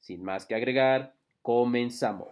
Sin 0.00 0.22
más 0.24 0.46
que 0.46 0.54
agregar, 0.54 1.14
comenzamos. 1.42 2.28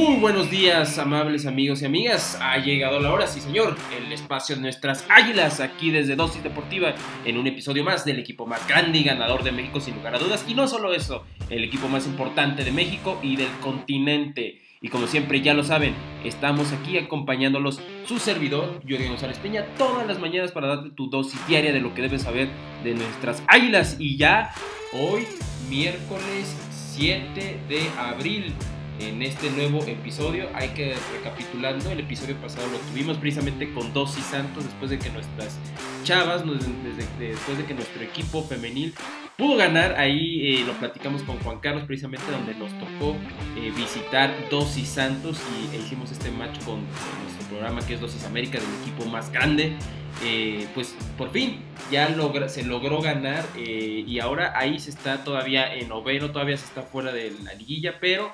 Muy 0.00 0.16
buenos 0.18 0.50
días, 0.50 0.98
amables 0.98 1.44
amigos 1.44 1.82
y 1.82 1.84
amigas. 1.84 2.38
Ha 2.40 2.56
llegado 2.56 3.00
la 3.00 3.12
hora, 3.12 3.26
sí 3.26 3.38
señor, 3.38 3.76
el 3.94 4.10
espacio 4.10 4.56
de 4.56 4.62
nuestras 4.62 5.04
águilas 5.10 5.60
aquí 5.60 5.90
desde 5.90 6.16
Dosis 6.16 6.42
Deportiva 6.42 6.94
en 7.26 7.36
un 7.36 7.46
episodio 7.46 7.84
más 7.84 8.06
del 8.06 8.18
equipo 8.18 8.46
más 8.46 8.66
grande 8.66 8.98
y 8.98 9.04
ganador 9.04 9.44
de 9.44 9.52
México 9.52 9.78
sin 9.78 9.96
lugar 9.96 10.14
a 10.14 10.18
dudas. 10.18 10.46
Y 10.48 10.54
no 10.54 10.66
solo 10.68 10.94
eso, 10.94 11.26
el 11.50 11.64
equipo 11.64 11.86
más 11.88 12.06
importante 12.06 12.64
de 12.64 12.72
México 12.72 13.20
y 13.22 13.36
del 13.36 13.50
continente. 13.60 14.62
Y 14.80 14.88
como 14.88 15.06
siempre 15.06 15.42
ya 15.42 15.52
lo 15.52 15.64
saben, 15.64 15.94
estamos 16.24 16.72
aquí 16.72 16.96
acompañándolos 16.96 17.78
su 18.06 18.18
servidor, 18.18 18.80
Jorge 18.88 19.06
González 19.06 19.36
Peña, 19.36 19.66
todas 19.76 20.06
las 20.06 20.18
mañanas 20.18 20.50
para 20.50 20.68
darte 20.68 20.90
tu 20.92 21.10
dosis 21.10 21.46
diaria 21.46 21.74
de 21.74 21.80
lo 21.80 21.92
que 21.92 22.00
debes 22.00 22.22
saber 22.22 22.48
de 22.82 22.94
nuestras 22.94 23.42
águilas. 23.48 23.96
Y 23.98 24.16
ya 24.16 24.54
hoy, 24.94 25.26
miércoles 25.68 26.56
7 26.94 27.60
de 27.68 27.82
abril, 27.98 28.54
en 29.00 29.22
este 29.22 29.50
nuevo 29.50 29.82
episodio. 29.84 30.48
Hay 30.54 30.68
que 30.68 30.94
recapitulando, 31.12 31.90
el 31.90 32.00
episodio 32.00 32.36
pasado 32.36 32.66
lo 32.68 32.78
tuvimos 32.78 33.16
precisamente 33.16 33.72
con 33.72 33.92
Dosis 33.92 34.24
Santos 34.24 34.64
después 34.64 34.90
de 34.90 34.98
que 34.98 35.10
nuestras 35.10 35.58
chavas, 36.04 36.44
desde, 36.44 37.06
después 37.18 37.58
de 37.58 37.64
que 37.64 37.74
nuestro 37.74 38.02
equipo 38.02 38.42
femenil 38.42 38.94
pudo 39.36 39.56
ganar. 39.56 39.98
Ahí 39.98 40.54
eh, 40.54 40.64
lo 40.66 40.74
platicamos 40.74 41.22
con 41.22 41.38
Juan 41.40 41.60
Carlos 41.60 41.84
precisamente 41.84 42.30
donde 42.30 42.54
nos 42.54 42.70
tocó 42.78 43.16
eh, 43.56 43.72
visitar 43.74 44.34
Dosis 44.50 44.88
Santos 44.88 45.40
y 45.72 45.76
e 45.76 45.80
hicimos 45.80 46.12
este 46.12 46.30
match 46.30 46.62
con, 46.64 46.80
nuestro 47.22 47.46
programa 47.48 47.80
que 47.86 47.94
es 47.94 48.00
Dosis 48.00 48.24
América 48.24 48.58
del 48.58 48.68
equipo 48.82 49.06
más 49.06 49.32
grande. 49.32 49.76
Eh, 50.24 50.66
pues 50.74 50.94
por 51.16 51.30
fin 51.30 51.62
ya 51.90 52.14
se 52.48 52.64
logró 52.64 53.00
ganar 53.00 53.42
y 53.56 54.18
ahora 54.18 54.52
ahí 54.58 54.78
se 54.78 54.90
está 54.90 55.24
todavía 55.24 55.72
en 55.72 55.88
noveno, 55.88 56.30
todavía 56.30 56.56
se 56.58 56.66
está 56.66 56.82
fuera 56.82 57.10
de 57.10 57.32
la 57.42 57.54
liguilla, 57.54 57.98
pero 58.00 58.30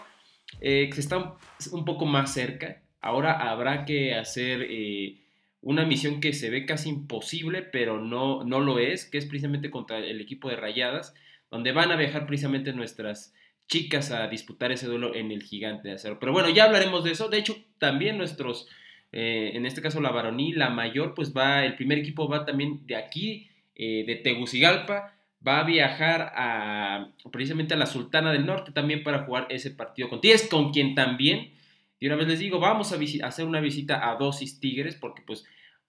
eh, 0.60 0.90
que 0.92 1.00
está 1.00 1.36
un 1.72 1.84
poco 1.84 2.06
más 2.06 2.32
cerca. 2.32 2.82
Ahora 3.00 3.50
habrá 3.50 3.84
que 3.84 4.14
hacer 4.14 4.66
eh, 4.68 5.20
una 5.60 5.84
misión 5.84 6.20
que 6.20 6.32
se 6.32 6.50
ve 6.50 6.66
casi 6.66 6.88
imposible, 6.88 7.62
pero 7.62 8.00
no, 8.00 8.44
no 8.44 8.60
lo 8.60 8.78
es, 8.78 9.04
que 9.04 9.18
es 9.18 9.26
precisamente 9.26 9.70
contra 9.70 9.98
el 9.98 10.20
equipo 10.20 10.48
de 10.48 10.56
Rayadas, 10.56 11.14
donde 11.50 11.72
van 11.72 11.92
a 11.92 11.96
viajar 11.96 12.26
precisamente 12.26 12.72
nuestras 12.72 13.34
chicas 13.68 14.10
a 14.12 14.28
disputar 14.28 14.72
ese 14.72 14.86
duelo 14.86 15.14
en 15.14 15.32
el 15.32 15.42
gigante 15.42 15.88
de 15.88 15.94
acero. 15.94 16.18
Pero 16.18 16.32
bueno, 16.32 16.48
ya 16.50 16.64
hablaremos 16.64 17.04
de 17.04 17.12
eso. 17.12 17.28
De 17.28 17.38
hecho, 17.38 17.56
también 17.78 18.16
nuestros, 18.16 18.68
eh, 19.12 19.52
en 19.54 19.66
este 19.66 19.82
caso 19.82 20.00
la 20.00 20.10
varonil, 20.10 20.58
la 20.58 20.70
mayor, 20.70 21.14
pues 21.14 21.36
va, 21.36 21.64
el 21.64 21.74
primer 21.74 21.98
equipo 21.98 22.28
va 22.28 22.44
también 22.44 22.86
de 22.86 22.96
aquí, 22.96 23.50
de 23.78 24.18
Tegucigalpa 24.24 25.15
va 25.46 25.60
a 25.60 25.64
viajar 25.64 26.32
a, 26.34 27.08
precisamente 27.30 27.74
a 27.74 27.76
la 27.76 27.86
Sultana 27.86 28.32
del 28.32 28.46
Norte 28.46 28.72
también 28.72 29.02
para 29.02 29.24
jugar 29.24 29.46
ese 29.50 29.70
partido 29.70 30.08
con 30.08 30.20
Tigres, 30.20 30.48
con 30.48 30.72
quien 30.72 30.94
también, 30.94 31.52
y 31.98 32.06
una 32.06 32.16
vez 32.16 32.28
les 32.28 32.38
digo, 32.38 32.58
vamos 32.58 32.92
a 32.92 33.26
hacer 33.26 33.46
una 33.46 33.60
visita 33.60 34.10
a 34.10 34.16
Dosis 34.16 34.60
Tigres, 34.60 34.96
porque 34.96 35.22
pues 35.26 35.44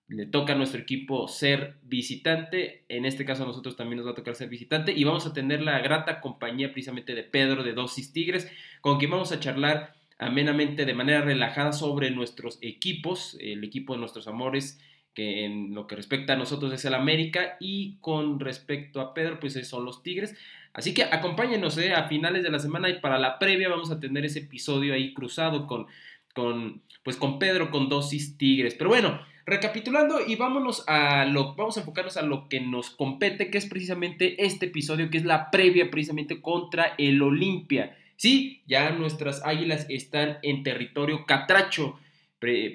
le 0.08 0.26
toca 0.26 0.54
a 0.54 0.56
nuestro 0.56 0.80
equipo 0.80 1.28
ser 1.28 1.76
visitante, 1.84 2.86
en 2.88 3.06
este 3.06 3.26
caso 3.26 3.44
a 3.44 3.46
nosotros 3.46 3.76
también 3.76 3.98
nos 3.98 4.08
va 4.08 4.12
a 4.12 4.16
tocar 4.16 4.36
ser 4.36 4.48
visitante, 4.48 4.94
y 4.94 5.04
vamos 5.04 5.26
a 5.26 5.34
tener 5.34 5.62
la 5.62 5.80
grata 5.80 6.22
compañía 6.22 6.72
precisamente 6.72 7.14
de 7.14 7.24
Pedro 7.24 7.64
de 7.64 7.74
Dosis 7.74 8.14
Tigres, 8.14 8.50
con 8.80 9.00
quien 9.00 9.12
vamos 9.12 9.32
a 9.32 9.40
charlar 9.40 9.96
amenamente 10.18 10.86
de 10.86 10.94
manera 10.94 11.22
relajada 11.22 11.74
sobre 11.74 12.12
nuestros 12.12 12.58
equipos, 12.62 13.38
el 13.42 13.64
equipo 13.64 13.94
de 13.94 14.00
nuestros 14.00 14.28
amores, 14.28 14.80
que 15.18 15.46
en 15.46 15.74
lo 15.74 15.88
que 15.88 15.96
respecta 15.96 16.34
a 16.34 16.36
nosotros 16.36 16.72
es 16.72 16.86
el 16.86 16.94
América 16.94 17.58
y 17.60 17.96
con 18.02 18.40
respecto 18.40 19.02
a 19.02 19.16
Pedro 19.16 19.40
pues 19.40 19.68
son 19.68 19.84
los 19.84 20.04
Tigres. 20.04 20.38
Así 20.74 20.94
que 20.94 21.06
acompáñenos 21.06 21.76
eh, 21.80 21.92
a 21.92 22.08
finales 22.08 22.44
de 22.44 22.52
la 22.52 22.60
semana 22.60 22.88
y 22.88 23.00
para 23.00 23.18
la 23.18 23.40
previa 23.40 23.68
vamos 23.68 23.90
a 23.90 24.00
tener 24.00 24.26
ese 24.26 24.42
episodio 24.42 24.94
ahí 24.94 25.16
cruzado 25.16 25.66
con, 25.66 25.88
con, 26.36 26.84
pues 27.02 27.16
con 27.16 27.40
Pedro 27.40 27.72
con 27.72 27.90
dosis 27.90 28.38
Tigres. 28.38 28.76
Pero 28.76 28.92
bueno, 28.92 29.20
recapitulando 29.48 30.20
y 30.24 30.36
vámonos 30.36 30.84
a 30.86 31.26
lo, 31.26 31.56
vamos 31.56 31.78
a 31.78 31.80
enfocarnos 31.80 32.18
a 32.18 32.22
lo 32.22 32.48
que 32.48 32.60
nos 32.60 32.92
compete, 32.92 33.50
que 33.50 33.58
es 33.58 33.66
precisamente 33.66 34.46
este 34.46 34.68
episodio, 34.68 35.10
que 35.10 35.18
es 35.18 35.26
la 35.26 35.50
previa 35.50 35.90
precisamente 35.90 36.44
contra 36.44 36.94
el 37.00 37.20
Olimpia. 37.24 37.98
Sí, 38.18 38.62
ya 38.68 38.92
nuestras 38.92 39.44
águilas 39.44 39.88
están 39.90 40.38
en 40.44 40.62
territorio 40.62 41.26
catracho 41.26 42.00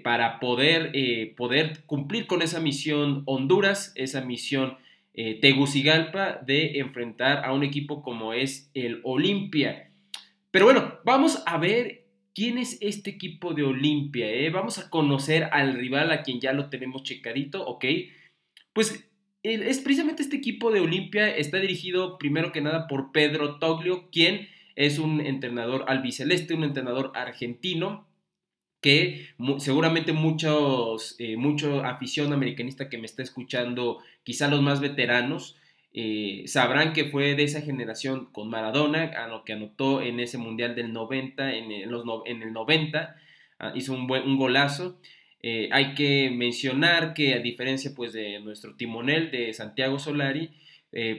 para 0.02 0.40
poder, 0.40 0.90
eh, 0.94 1.34
poder 1.36 1.84
cumplir 1.86 2.26
con 2.26 2.42
esa 2.42 2.60
misión 2.60 3.22
Honduras, 3.26 3.92
esa 3.94 4.20
misión 4.20 4.76
eh, 5.14 5.38
Tegucigalpa 5.40 6.40
de 6.44 6.78
enfrentar 6.78 7.44
a 7.44 7.52
un 7.52 7.62
equipo 7.62 8.02
como 8.02 8.32
es 8.32 8.70
el 8.74 9.00
Olimpia. 9.04 9.90
Pero 10.50 10.64
bueno, 10.64 10.98
vamos 11.04 11.42
a 11.46 11.58
ver 11.58 12.06
quién 12.34 12.58
es 12.58 12.78
este 12.80 13.10
equipo 13.10 13.54
de 13.54 13.62
Olimpia. 13.62 14.30
Eh. 14.30 14.50
Vamos 14.50 14.78
a 14.78 14.90
conocer 14.90 15.48
al 15.52 15.74
rival 15.74 16.10
a 16.10 16.22
quien 16.22 16.40
ya 16.40 16.52
lo 16.52 16.68
tenemos 16.68 17.04
checadito, 17.04 17.64
¿ok? 17.64 17.84
Pues 18.72 19.08
es 19.42 19.80
precisamente 19.80 20.22
este 20.22 20.36
equipo 20.36 20.70
de 20.70 20.80
Olimpia, 20.80 21.34
está 21.34 21.58
dirigido 21.58 22.16
primero 22.16 22.52
que 22.52 22.60
nada 22.60 22.86
por 22.86 23.10
Pedro 23.10 23.58
Toglio, 23.58 24.08
quien 24.10 24.48
es 24.76 24.98
un 24.98 25.20
entrenador 25.20 25.84
albiceleste, 25.88 26.54
un 26.54 26.64
entrenador 26.64 27.12
argentino, 27.14 28.06
que 28.82 29.28
seguramente 29.58 30.12
muchos, 30.12 31.14
eh, 31.18 31.36
mucho 31.36 31.84
afición 31.84 32.32
americanista 32.32 32.90
que 32.90 32.98
me 32.98 33.06
está 33.06 33.22
escuchando, 33.22 34.00
quizá 34.24 34.48
los 34.48 34.60
más 34.60 34.80
veteranos, 34.80 35.56
eh, 35.94 36.42
sabrán 36.46 36.92
que 36.92 37.04
fue 37.04 37.36
de 37.36 37.44
esa 37.44 37.60
generación 37.60 38.26
con 38.32 38.50
Maradona, 38.50 39.04
a 39.04 39.28
lo 39.28 39.44
que 39.44 39.52
anotó 39.52 40.02
en 40.02 40.18
ese 40.18 40.36
Mundial 40.36 40.74
del 40.74 40.92
90, 40.92 41.54
en, 41.54 41.90
los 41.90 42.04
en 42.26 42.42
el 42.42 42.52
90, 42.52 43.16
ah, 43.60 43.72
hizo 43.76 43.94
un, 43.94 44.08
buen, 44.08 44.36
golazo. 44.36 44.98
Eh, 45.44 45.68
hay 45.70 45.94
que 45.94 46.30
mencionar 46.30 47.14
que 47.14 47.34
a 47.34 47.38
diferencia 47.38 47.92
pues, 47.94 48.12
de 48.12 48.40
nuestro 48.40 48.74
timonel 48.74 49.30
de 49.30 49.54
Santiago 49.54 49.98
Solari, 49.98 50.50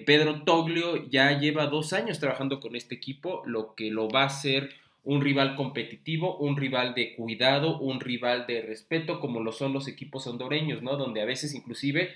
Pedro 0.06 0.44
Toglio 0.44 1.10
ya 1.10 1.40
lleva 1.40 1.66
dos 1.66 1.94
años 1.94 2.20
trabajando 2.20 2.60
con 2.60 2.76
este 2.76 2.94
equipo, 2.94 3.42
lo 3.48 3.74
que 3.74 3.90
lo 3.90 4.08
va 4.08 4.22
a 4.22 4.28
hacer 4.28 4.70
un 5.04 5.22
rival 5.22 5.56
competitivo, 5.56 6.38
un 6.38 6.56
rival 6.56 6.96
de 6.96 7.14
cuidado, 7.16 7.80
un 7.80 8.00
rival 8.00 8.46
de 8.48 8.62
respeto, 8.62 9.20
como 9.20 9.42
lo 9.42 9.52
son 9.52 9.74
los 9.74 9.88
equipos 9.88 10.28
hondureños, 10.28 10.82
¿no? 10.82 10.96
Donde 10.96 11.22
a 11.22 11.26
veces 11.26 11.54
inclusive 11.54 12.12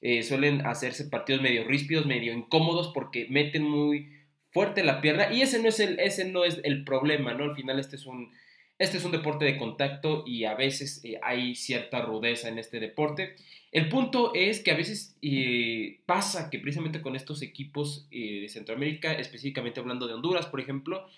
eh, 0.00 0.22
suelen 0.22 0.66
hacerse 0.66 1.04
partidos 1.04 1.42
medio 1.42 1.64
ríspidos, 1.64 2.06
medio 2.06 2.32
incómodos, 2.32 2.90
porque 2.92 3.26
meten 3.30 3.62
muy 3.62 4.10
fuerte 4.50 4.82
la 4.82 5.00
pierna, 5.00 5.32
y 5.32 5.42
ese 5.42 5.62
no 5.62 5.68
es 5.68 5.78
el, 5.78 5.98
ese 6.00 6.24
no 6.30 6.44
es 6.44 6.60
el 6.64 6.84
problema, 6.84 7.34
¿no? 7.34 7.44
Al 7.44 7.54
final 7.54 7.78
este 7.78 7.96
es 7.96 8.04
un, 8.04 8.32
este 8.78 8.98
es 8.98 9.04
un 9.04 9.12
deporte 9.12 9.44
de 9.44 9.56
contacto 9.56 10.24
y 10.26 10.44
a 10.44 10.54
veces 10.54 11.00
eh, 11.04 11.20
hay 11.22 11.54
cierta 11.54 12.02
rudeza 12.02 12.48
en 12.48 12.58
este 12.58 12.80
deporte. 12.80 13.36
El 13.70 13.88
punto 13.88 14.32
es 14.34 14.60
que 14.60 14.72
a 14.72 14.76
veces 14.76 15.16
eh, 15.22 16.00
pasa 16.06 16.50
que 16.50 16.58
precisamente 16.58 17.00
con 17.00 17.14
estos 17.14 17.42
equipos 17.42 18.08
de 18.10 18.46
Centroamérica, 18.48 19.12
específicamente 19.12 19.80
hablando 19.80 20.06
de 20.06 20.14
Honduras, 20.14 20.46
por 20.46 20.60
ejemplo, 20.60 21.08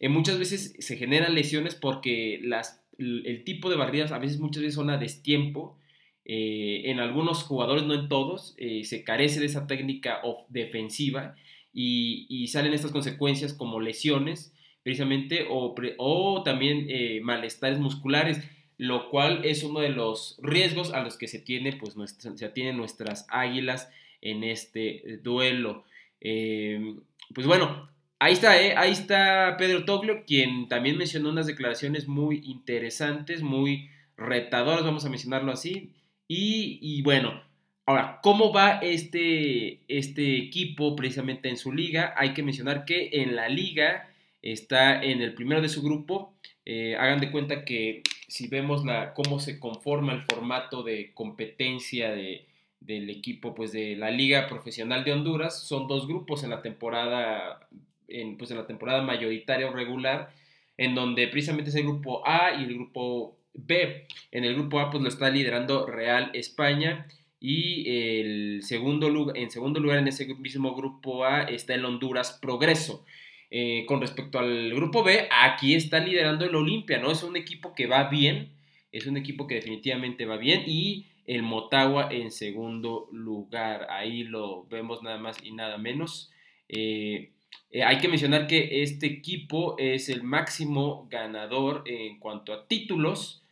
eh, 0.00 0.08
muchas 0.08 0.38
veces 0.38 0.74
se 0.78 0.96
generan 0.96 1.34
lesiones 1.34 1.74
porque 1.74 2.40
las, 2.42 2.84
el, 2.98 3.42
tipo 3.44 3.70
de 3.70 3.76
barridas 3.76 4.12
a 4.12 4.18
veces 4.18 4.40
muchas 4.40 4.62
veces 4.62 4.74
son 4.74 4.90
a 4.90 4.98
destiempo. 4.98 5.78
Eh, 6.24 6.90
en 6.90 7.00
algunos 7.00 7.42
jugadores, 7.42 7.84
no 7.84 7.94
en 7.94 8.08
todos, 8.08 8.54
eh, 8.56 8.84
se 8.84 9.04
carece 9.04 9.40
de 9.40 9.46
esa 9.46 9.66
técnica 9.66 10.22
defensiva 10.48 11.34
y, 11.72 12.46
salen 12.48 12.72
estas 12.72 12.92
consecuencias 12.92 13.52
como 13.52 13.80
lesiones, 13.80 14.54
precisamente, 14.82 15.46
o, 15.50 15.74
o 15.98 16.42
también 16.42 16.86
malestares 17.24 17.78
musculares, 17.78 18.38
lo 18.78 19.10
cual 19.10 19.44
es 19.44 19.64
uno 19.64 19.80
de 19.80 19.88
los 19.90 20.38
riesgos 20.42 20.92
a 20.92 21.02
los 21.02 21.16
que 21.18 21.28
se 21.28 21.40
tiene, 21.40 21.74
pues, 21.74 21.94
se 22.18 22.48
tienen 22.50 22.76
nuestras 22.76 23.26
águilas 23.28 23.90
en 24.20 24.44
este 24.44 25.18
duelo. 25.22 25.84
pues 26.20 27.46
bueno, 27.46 27.88
Ahí 28.18 28.32
está, 28.32 28.60
¿eh? 28.60 28.74
ahí 28.76 28.92
está 28.92 29.56
Pedro 29.58 29.84
Toglio, 29.84 30.24
quien 30.26 30.68
también 30.68 30.96
mencionó 30.96 31.30
unas 31.30 31.46
declaraciones 31.46 32.08
muy 32.08 32.42
interesantes, 32.44 33.42
muy 33.42 33.90
retadoras, 34.16 34.84
vamos 34.84 35.04
a 35.04 35.10
mencionarlo 35.10 35.52
así. 35.52 35.92
Y, 36.26 36.78
y 36.80 37.02
bueno, 37.02 37.42
ahora, 37.86 38.20
¿cómo 38.22 38.52
va 38.52 38.78
este, 38.78 39.80
este 39.88 40.38
equipo 40.38 40.96
precisamente 40.96 41.48
en 41.48 41.56
su 41.56 41.72
liga? 41.72 42.14
Hay 42.16 42.32
que 42.32 42.42
mencionar 42.42 42.84
que 42.84 43.10
en 43.12 43.36
la 43.36 43.48
liga 43.48 44.08
está 44.42 45.02
en 45.02 45.20
el 45.20 45.34
primero 45.34 45.60
de 45.60 45.68
su 45.68 45.82
grupo. 45.82 46.34
Eh, 46.64 46.96
hagan 46.96 47.20
de 47.20 47.30
cuenta 47.30 47.64
que 47.64 48.02
si 48.28 48.48
vemos 48.48 48.84
la, 48.84 49.12
cómo 49.14 49.38
se 49.38 49.58
conforma 49.58 50.12
el 50.12 50.22
formato 50.22 50.82
de 50.82 51.12
competencia 51.12 52.10
de, 52.10 52.46
del 52.80 53.10
equipo 53.10 53.54
pues 53.54 53.72
de 53.72 53.96
la 53.96 54.10
Liga 54.10 54.48
Profesional 54.48 55.04
de 55.04 55.12
Honduras, 55.12 55.62
son 55.62 55.88
dos 55.88 56.06
grupos 56.06 56.44
en 56.44 56.50
la 56.50 56.62
temporada, 56.62 57.68
en, 58.08 58.36
pues 58.36 58.50
en 58.50 58.58
la 58.58 58.66
temporada 58.66 59.02
mayoritaria 59.02 59.68
o 59.68 59.72
regular, 59.72 60.32
en 60.76 60.94
donde 60.94 61.28
precisamente 61.28 61.70
es 61.70 61.76
el 61.76 61.84
grupo 61.84 62.26
A 62.26 62.54
y 62.58 62.64
el 62.64 62.74
grupo 62.74 63.36
B. 63.54 64.06
En 64.32 64.44
el 64.44 64.54
grupo 64.54 64.80
A 64.80 64.90
pues 64.90 65.02
lo 65.02 65.08
está 65.08 65.30
liderando 65.30 65.86
Real 65.86 66.30
España 66.34 67.06
y 67.40 67.84
el 67.88 68.62
segundo 68.62 69.10
lugar, 69.10 69.36
en 69.36 69.50
segundo 69.50 69.80
lugar 69.80 69.98
en 69.98 70.08
ese 70.08 70.26
mismo 70.34 70.74
grupo 70.74 71.24
A 71.24 71.42
está 71.42 71.74
el 71.74 71.84
Honduras 71.84 72.38
Progreso. 72.40 73.04
Eh, 73.50 73.84
con 73.86 74.00
respecto 74.00 74.38
al 74.38 74.74
grupo 74.74 75.04
B, 75.04 75.28
aquí 75.30 75.74
está 75.74 76.00
liderando 76.00 76.44
el 76.44 76.56
Olimpia, 76.56 76.98
¿no? 76.98 77.12
Es 77.12 77.22
un 77.22 77.36
equipo 77.36 77.74
que 77.74 77.86
va 77.86 78.08
bien, 78.08 78.48
es 78.90 79.06
un 79.06 79.16
equipo 79.16 79.46
que 79.46 79.56
definitivamente 79.56 80.26
va 80.26 80.38
bien 80.38 80.64
y 80.66 81.06
el 81.26 81.42
Motagua 81.42 82.08
en 82.10 82.30
segundo 82.32 83.08
lugar, 83.12 83.86
ahí 83.90 84.24
lo 84.24 84.64
vemos 84.64 85.02
nada 85.02 85.18
más 85.18 85.36
y 85.42 85.52
nada 85.52 85.78
menos. 85.78 86.32
Eh, 86.68 87.30
eh, 87.70 87.82
hay 87.82 87.98
que 87.98 88.08
mencionar 88.08 88.46
que 88.46 88.82
este 88.82 89.06
equipo 89.06 89.76
es 89.78 90.08
el 90.08 90.22
máximo 90.22 91.08
ganador 91.10 91.82
en 91.86 92.18
cuanto 92.18 92.52
a 92.52 92.66
títulos, 92.66 93.42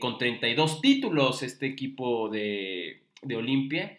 con 0.00 0.18
32 0.18 0.80
títulos 0.80 1.44
este 1.44 1.66
equipo 1.66 2.28
de, 2.28 3.04
de 3.22 3.36
Olimpia 3.36 3.98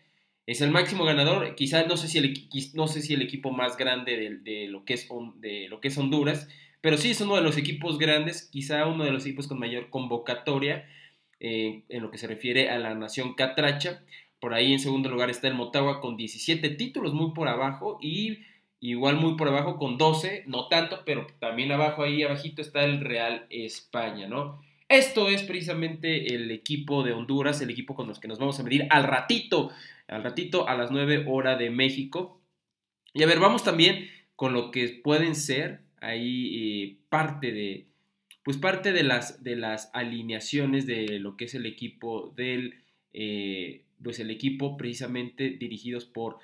es 0.49 0.61
el 0.61 0.71
máximo 0.71 1.05
ganador, 1.05 1.53
quizás 1.53 1.85
no 1.85 1.95
sé 1.95 2.07
si 2.07 2.17
el, 2.17 2.49
no 2.73 2.87
sé 2.87 3.03
si 3.03 3.13
el 3.13 3.21
equipo 3.21 3.51
más 3.51 3.77
grande 3.77 4.39
de, 4.43 4.67
lo 4.67 4.83
que 4.83 4.95
es, 4.95 5.07
de 5.35 5.67
lo 5.69 5.79
que 5.79 5.89
es 5.89 5.97
Honduras, 5.99 6.47
pero 6.81 6.97
sí 6.97 7.11
es 7.11 7.21
uno 7.21 7.35
de 7.35 7.43
los 7.43 7.55
equipos 7.55 7.99
grandes, 7.99 8.49
quizá 8.51 8.87
uno 8.87 9.03
de 9.03 9.11
los 9.11 9.27
equipos 9.27 9.47
con 9.47 9.59
mayor 9.59 9.91
convocatoria 9.91 10.89
eh, 11.39 11.83
en 11.87 12.01
lo 12.01 12.09
que 12.09 12.17
se 12.17 12.25
refiere 12.25 12.71
a 12.71 12.79
la 12.79 12.95
nación 12.95 13.35
catracha. 13.35 14.01
Por 14.39 14.55
ahí 14.55 14.73
en 14.73 14.79
segundo 14.79 15.07
lugar 15.09 15.29
está 15.29 15.47
el 15.47 15.53
Motagua 15.53 16.01
con 16.01 16.17
17 16.17 16.71
títulos, 16.71 17.13
muy 17.13 17.31
por 17.35 17.47
abajo, 17.47 17.99
y 18.01 18.39
igual 18.79 19.17
muy 19.17 19.35
por 19.35 19.47
abajo 19.47 19.77
con 19.77 19.97
12, 19.97 20.43
no 20.47 20.67
tanto, 20.67 21.03
pero 21.05 21.27
también 21.39 21.71
abajo 21.71 22.03
ahí 22.03 22.23
abajito 22.23 22.61
está 22.61 22.83
el 22.83 23.01
Real 23.01 23.45
España, 23.49 24.27
¿no? 24.27 24.61
Esto 24.87 25.29
es 25.29 25.43
precisamente 25.43 26.33
el 26.33 26.49
equipo 26.49 27.03
de 27.03 27.13
Honduras, 27.13 27.61
el 27.61 27.69
equipo 27.69 27.93
con 27.93 28.07
los 28.07 28.19
que 28.19 28.27
nos 28.27 28.39
vamos 28.39 28.59
a 28.59 28.63
medir 28.63 28.87
al 28.89 29.03
ratito 29.03 29.71
al 30.09 30.23
ratito 30.23 30.67
a 30.67 30.75
las 30.75 30.91
9 30.91 31.25
horas 31.27 31.57
de 31.59 31.69
México. 31.69 32.41
Y 33.13 33.23
a 33.23 33.27
ver, 33.27 33.39
vamos 33.39 33.63
también 33.63 34.09
con 34.35 34.53
lo 34.53 34.71
que 34.71 34.87
pueden 35.03 35.35
ser 35.35 35.81
ahí 36.01 36.55
eh, 36.55 36.97
parte 37.09 37.51
de, 37.51 37.87
pues 38.43 38.57
parte 38.57 38.91
de 38.91 39.03
las, 39.03 39.43
de 39.43 39.55
las 39.55 39.91
alineaciones 39.93 40.85
de 40.85 41.19
lo 41.19 41.37
que 41.37 41.45
es 41.45 41.55
el 41.55 41.65
equipo 41.65 42.33
del, 42.35 42.83
eh, 43.13 43.83
pues 44.03 44.19
el 44.19 44.31
equipo 44.31 44.77
precisamente 44.77 45.49
dirigidos 45.51 46.05
por 46.05 46.37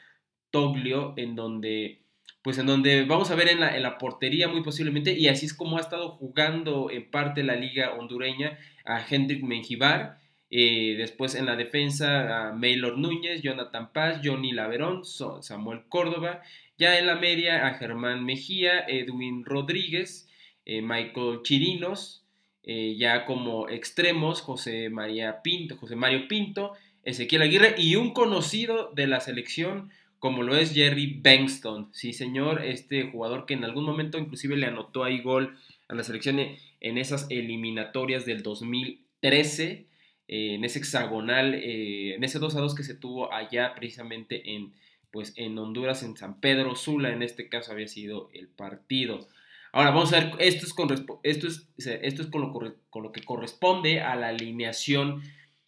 Toglio, 0.52 1.14
en 1.18 1.36
donde, 1.36 2.02
pues 2.46 2.60
en 2.60 2.68
donde 2.68 3.06
vamos 3.06 3.32
a 3.32 3.36
ver 3.36 3.50
en 3.50 3.60
la, 3.60 3.76
en 3.76 3.82
la 3.82 3.98
portería 3.98 4.48
muy 4.48 4.62
posiblemente, 4.62 5.18
y 5.18 5.30
así 5.30 5.48
es 5.48 5.54
como 5.56 5.80
ha 5.80 5.82
estado 5.82 6.10
jugando 6.10 6.92
en 6.92 7.10
parte 7.10 7.44
la 7.44 7.56
liga 7.56 7.96
hondureña 7.96 8.60
a 8.86 9.04
Hendrik 9.04 9.44
Menjivar, 9.44 10.20
eh, 10.52 10.94
después 10.96 11.34
en 11.34 11.48
la 11.48 11.56
defensa 11.56 12.50
a 12.50 12.54
Maylor 12.54 13.00
Núñez, 13.00 13.42
Jonathan 13.42 13.92
Paz, 13.92 14.22
Johnny 14.24 14.52
Laverón, 14.52 15.02
Samuel 15.04 15.86
Córdoba. 15.90 16.44
Ya 16.78 17.00
en 17.00 17.08
la 17.08 17.16
media 17.16 17.66
a 17.66 17.74
Germán 17.74 18.24
Mejía, 18.24 18.86
Edwin 18.88 19.44
Rodríguez, 19.44 20.30
eh, 20.66 20.84
Michael 20.84 21.40
Chirinos. 21.42 22.24
Eh, 22.64 22.96
ya 22.96 23.26
como 23.26 23.70
extremos 23.70 24.42
José 24.42 24.90
María 24.92 25.42
Pinto, 25.42 25.78
José 25.78 25.96
Mario 25.96 26.28
Pinto, 26.28 26.74
Ezequiel 27.04 27.42
Aguirre 27.42 27.76
y 27.78 27.96
un 27.96 28.14
conocido 28.14 28.92
de 28.96 29.08
la 29.08 29.20
selección 29.20 29.92
como 30.20 30.44
lo 30.44 30.56
es 30.56 30.74
Jerry 30.74 31.20
Bankston. 31.22 31.90
Sí, 31.94 32.14
señor, 32.14 32.64
este 32.64 33.04
jugador 33.12 33.46
que 33.46 33.54
en 33.54 33.64
algún 33.64 33.86
momento 33.86 34.18
inclusive 34.18 34.58
le 34.58 34.68
anotó 34.68 35.04
ahí 35.04 35.22
gol 35.22 35.58
a 35.88 35.96
la 35.96 36.04
selección 36.04 36.40
en 36.40 36.98
esas 36.98 37.28
eliminatorias 37.30 38.26
del 38.26 38.44
2013 38.44 39.88
en 40.28 40.64
ese 40.64 40.80
hexagonal, 40.80 41.54
eh, 41.54 42.16
en 42.16 42.24
ese 42.24 42.40
2 42.40 42.56
a 42.56 42.60
2 42.60 42.76
que 42.76 42.84
se 42.84 42.96
tuvo 42.96 43.32
allá 43.32 43.76
precisamente 43.76 44.56
en, 44.56 44.74
pues, 45.12 45.34
en 45.36 45.58
Honduras, 45.58 46.04
en 46.04 46.18
San 46.18 46.40
Pedro 46.40 46.76
Sula, 46.76 47.12
en 47.12 47.22
este 47.22 47.48
caso 47.48 47.72
había 47.72 47.88
sido 47.88 48.30
el 48.34 48.48
partido. 48.48 49.28
Ahora 49.72 49.92
vamos 49.92 50.14
a 50.14 50.20
ver, 50.20 50.32
esto 50.40 50.66
es 50.66 50.74
con, 50.74 50.90
esto 51.24 51.48
es, 51.48 51.68
esto 51.78 52.22
es 52.22 52.28
con, 52.30 52.42
lo, 52.42 52.54
con 52.90 53.04
lo 53.04 53.12
que 53.12 53.22
corresponde 53.22 54.02
a 54.02 54.16
la 54.16 54.30
alineación, 54.30 55.22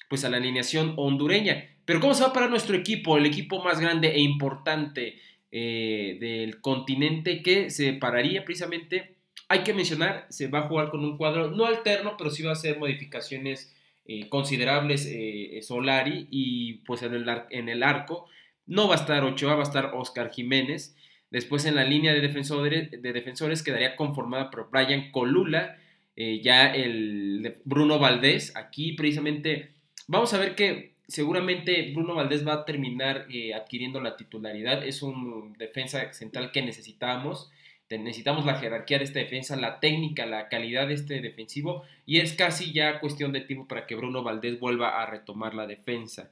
pues 0.09 0.25
a 0.25 0.30
la 0.30 0.38
alineación 0.38 0.94
hondureña. 0.98 1.69
Pero 1.86 2.00
¿cómo 2.00 2.13
se 2.13 2.24
va 2.24 2.30
a 2.30 2.33
parar 2.33 2.50
nuestro 2.50 2.75
equipo? 2.75 3.18
El 3.18 3.25
equipo 3.25 3.63
más 3.63 3.80
grande 3.80 4.09
e 4.09 4.19
importante 4.19 5.21
eh, 5.50 6.18
del 6.19 6.59
continente 6.59 7.42
que 7.42 7.69
se 7.69 7.94
pararía 7.94 8.44
precisamente, 8.44 9.15
hay 9.48 9.63
que 9.63 9.74
mencionar, 9.74 10.27
se 10.30 10.48
va 10.48 10.59
a 10.59 10.68
jugar 10.68 10.89
con 10.89 11.06
un 11.06 11.15
cuadro 11.15 11.50
no 11.50 11.65
alterno, 11.65 12.15
pero 12.18 12.30
sí 12.30 12.44
va 12.44 12.50
a 12.50 12.54
hacer 12.54 12.77
modificaciones 12.77 13.74
eh, 14.06 14.27
considerables 14.27 15.07
eh, 15.09 15.59
Solari 15.62 16.27
y 16.30 16.80
pues 16.80 17.04
en 17.04 17.13
el, 17.13 17.25
en 17.50 17.69
el 17.69 17.83
arco 17.83 18.27
no 18.65 18.89
va 18.89 18.95
a 18.95 18.98
estar 18.98 19.24
Ochoa, 19.24 19.56
va 19.56 19.62
a 19.62 19.63
estar 19.63 19.92
Oscar 19.95 20.30
Jiménez. 20.30 20.98
Después 21.31 21.63
en 21.63 21.75
la 21.75 21.86
línea 21.86 22.13
de 22.13 22.19
defensores, 22.19 22.92
de 22.92 23.13
defensores 23.13 23.63
quedaría 23.63 23.95
conformada 23.95 24.50
por 24.50 24.69
Brian 24.69 25.12
Colula, 25.12 25.77
ya 26.15 26.74
el 26.74 27.56
Bruno 27.63 28.00
Valdés. 28.00 28.56
Aquí 28.56 28.94
precisamente 28.94 29.76
vamos 30.07 30.33
a 30.33 30.39
ver 30.39 30.56
que 30.56 30.94
seguramente 31.07 31.92
Bruno 31.94 32.15
Valdés 32.15 32.48
va 32.48 32.54
a 32.54 32.65
terminar 32.65 33.27
adquiriendo 33.56 34.01
la 34.01 34.18
titularidad. 34.18 34.86
Es 34.86 35.01
un 35.01 35.54
defensa 35.57 36.12
central 36.13 36.51
que 36.51 36.62
necesitamos 36.62 37.51
necesitamos 37.89 38.45
la 38.45 38.56
jerarquía 38.56 38.98
de 38.98 39.06
esta 39.06 39.19
defensa, 39.19 39.56
la 39.56 39.80
técnica, 39.80 40.25
la 40.25 40.50
calidad 40.50 40.89
de 40.89 40.95
este 40.95 41.21
defensivo 41.21 41.83
y 42.06 42.19
es 42.19 42.33
casi 42.33 42.73
ya 42.73 42.99
cuestión 42.99 43.31
de 43.31 43.40
tiempo 43.40 43.66
para 43.66 43.87
que 43.87 43.95
Bruno 43.95 44.23
Valdés 44.23 44.59
vuelva 44.59 45.02
a 45.02 45.06
retomar 45.06 45.54
la 45.54 45.68
defensa. 45.68 46.30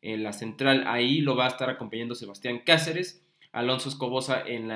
En 0.00 0.22
la 0.22 0.32
central 0.32 0.84
ahí 0.86 1.20
lo 1.20 1.36
va 1.36 1.44
a 1.44 1.48
estar 1.48 1.68
acompañando 1.68 2.14
Sebastián 2.14 2.62
Cáceres, 2.64 3.22
Alonso 3.52 3.90
Escobosa 3.90 4.42
en 4.46 4.68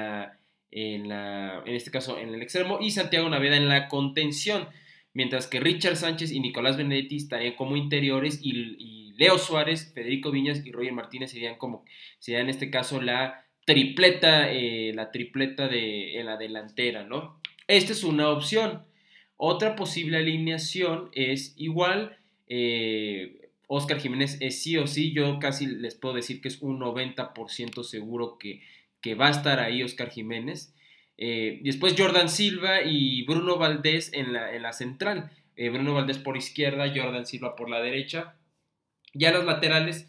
en, 0.71 1.09
la, 1.09 1.62
en 1.64 1.75
este 1.75 1.90
caso 1.90 2.19
en 2.19 2.35
el 2.35 2.43
extremo 2.43 2.78
y 2.78 2.90
Santiago 2.90 3.26
Naveda 3.31 3.57
en 3.57 3.71
la 3.71 3.88
contención, 3.88 4.69
mientras 5.15 5.47
que 5.47 5.61
Richard 5.61 5.97
Sánchez 5.97 6.33
y 6.33 6.41
Nicolás 6.41 6.77
Benedetti 6.77 7.17
estarían 7.17 7.55
como 7.55 7.77
interiores 7.77 8.41
y, 8.43 8.97
Leo 9.19 9.37
Suárez, 9.37 9.91
Federico 9.93 10.31
Viñas 10.31 10.65
y 10.65 10.71
Roger 10.71 10.93
Martínez 10.93 11.33
serían 11.33 11.57
como 11.57 11.85
serían 12.21 12.43
en 12.43 12.50
este 12.50 12.71
caso 12.71 13.03
la 13.03 13.45
tripleta, 13.65 14.49
eh, 14.53 14.93
la 14.95 15.11
tripleta 15.11 15.67
de, 15.67 16.21
en 16.21 16.27
la 16.27 16.37
delantera, 16.37 17.03
¿no? 17.03 17.41
Esta 17.67 17.93
es 17.93 18.05
una 18.05 18.31
opción. 18.31 18.85
Otra 19.37 19.77
posible 19.77 20.19
alineación 20.19 21.11
es 21.12 21.53
igual, 21.57 22.17
eh, 22.49 23.50
Oscar 23.67 24.00
Jiménez 24.00 24.38
es 24.41 24.62
sí 24.62 24.79
o 24.79 24.87
sí, 24.87 25.12
yo 25.12 25.38
casi 25.38 25.67
les 25.67 25.95
puedo 25.95 26.15
decir 26.15 26.41
que 26.41 26.49
es 26.49 26.62
un 26.62 26.81
90% 26.81 27.85
seguro 27.85 28.38
que, 28.38 28.62
que, 29.03 29.15
va 29.15 29.29
a 29.29 29.33
estar 29.33 29.61
ahí 29.61 29.83
Oscar 29.83 30.11
Jiménez. 30.11 30.75
Eh, 31.19 31.61
después 31.63 31.95
Jordan 31.99 32.29
Silva 32.29 32.83
y 32.83 33.25
Bruno 33.25 33.59
Valdés 33.59 34.13
en 34.13 34.33
la, 34.33 34.55
en 34.55 34.63
la 34.63 34.73
central. 34.73 35.31
Bruno 35.57 35.95
Valdés 35.95 36.19
por 36.19 36.37
izquierda, 36.37 36.93
Jordan 36.95 37.27
Silva 37.27 37.57
por 37.57 37.69
la 37.69 37.81
derecha. 37.81 38.37
Ya 39.13 39.33
los 39.33 39.45
laterales, 39.45 40.09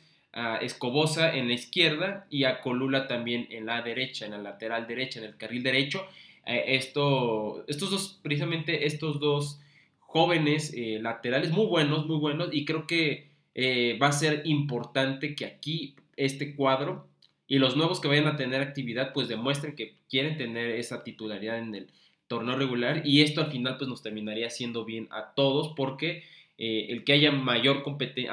Escobosa 0.62 1.36
en 1.36 1.48
la 1.48 1.56
izquierda 1.56 2.28
y 2.30 2.44
a 2.44 2.62
Colula 2.62 3.08
también 3.08 3.48
en 3.50 3.66
la 3.66 3.82
derecha, 3.82 4.26
en 4.26 4.32
la 4.32 4.38
lateral 4.38 4.86
derecha, 4.86 5.20
en 5.20 5.26
el 5.26 5.38
carril 5.38 5.64
derecho. 5.64 6.06
Eh, 6.46 6.76
esto, 6.76 7.66
estos 7.68 7.90
dos, 7.90 8.20
precisamente 8.22 8.86
estos 8.86 9.20
dos 9.20 9.60
jóvenes 10.00 10.74
eh, 10.76 11.00
laterales 11.02 11.52
muy 11.52 11.66
buenos, 11.66 12.06
muy 12.06 12.18
buenos, 12.18 12.50
y 12.52 12.66
creo 12.66 12.88
que 12.88 13.28
eh, 13.56 13.98
va 14.02 14.08
a 14.08 14.12
ser 14.12 14.44
importante 14.46 15.36
que 15.36 15.46
aquí 15.46 15.96
este 16.16 16.56
cuadro 16.56 17.08
y 17.50 17.58
los 17.58 17.76
nuevos 17.76 18.00
que 18.00 18.08
vayan 18.08 18.28
a 18.28 18.38
tener 18.38 18.62
actividad 18.62 19.12
pues 19.12 19.28
demuestren 19.28 19.76
que 19.76 19.96
quieren 20.10 20.38
tener 20.38 20.70
esa 20.72 21.04
titularidad 21.04 21.58
en 21.58 21.76
el 21.76 21.88
torneo 22.28 22.56
regular 22.56 23.02
y 23.06 23.22
esto 23.22 23.42
al 23.42 23.52
final 23.52 23.76
pues 23.78 23.90
nos 23.90 24.02
terminaría 24.02 24.48
haciendo 24.48 24.86
bien 24.86 25.08
a 25.12 25.34
todos 25.36 25.74
porque 25.76 26.24
eh, 26.62 26.88
el 26.92 27.06
que 27.06 27.14
haya 27.14 27.32
mayor, 27.32 27.86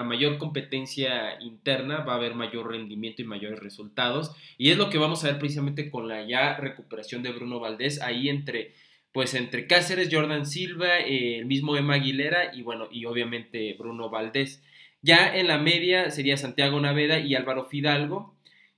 mayor 0.04 0.38
competencia 0.38 1.40
interna 1.40 1.99
va 1.99 2.14
a 2.14 2.16
haber 2.16 2.35
mayor 2.35 2.73
rendimiento 2.73 3.23
y 3.23 3.25
mayores 3.25 3.61
resultados. 3.61 4.32
Y 4.58 4.70
es 4.70 4.78
lo 4.78 4.90
que 4.90 4.99
vamos 4.99 5.23
a 5.23 5.28
ver 5.28 5.38
precisamente 5.38 5.90
con 5.90 6.08
la 6.08 6.26
ya 6.26 6.56
recuperación 6.56 7.23
de 7.23 7.30
Bruno 7.30 7.61
Valdés, 7.61 8.02
ahí 8.02 8.28
entre, 8.28 8.73
pues 9.12 9.35
entre 9.35 9.68
Cáceres, 9.68 10.08
Jordan 10.11 10.44
Silva, 10.44 10.99
eh, 10.99 11.38
el 11.38 11.46
mismo 11.46 11.76
Emma 11.76 11.94
Aguilera 11.94 12.52
y 12.52 12.62
bueno, 12.62 12.88
y 12.90 13.04
obviamente 13.04 13.76
Bruno 13.78 14.11
Valdés. 14.11 14.61
Ya 15.02 15.37
en 15.37 15.46
la 15.46 15.58
media 15.58 16.11
sería 16.11 16.37
Santiago 16.37 16.80
Naveda 16.80 17.20
y 17.20 17.37
Álvaro 17.37 17.66
Fidalgo. 17.66 18.35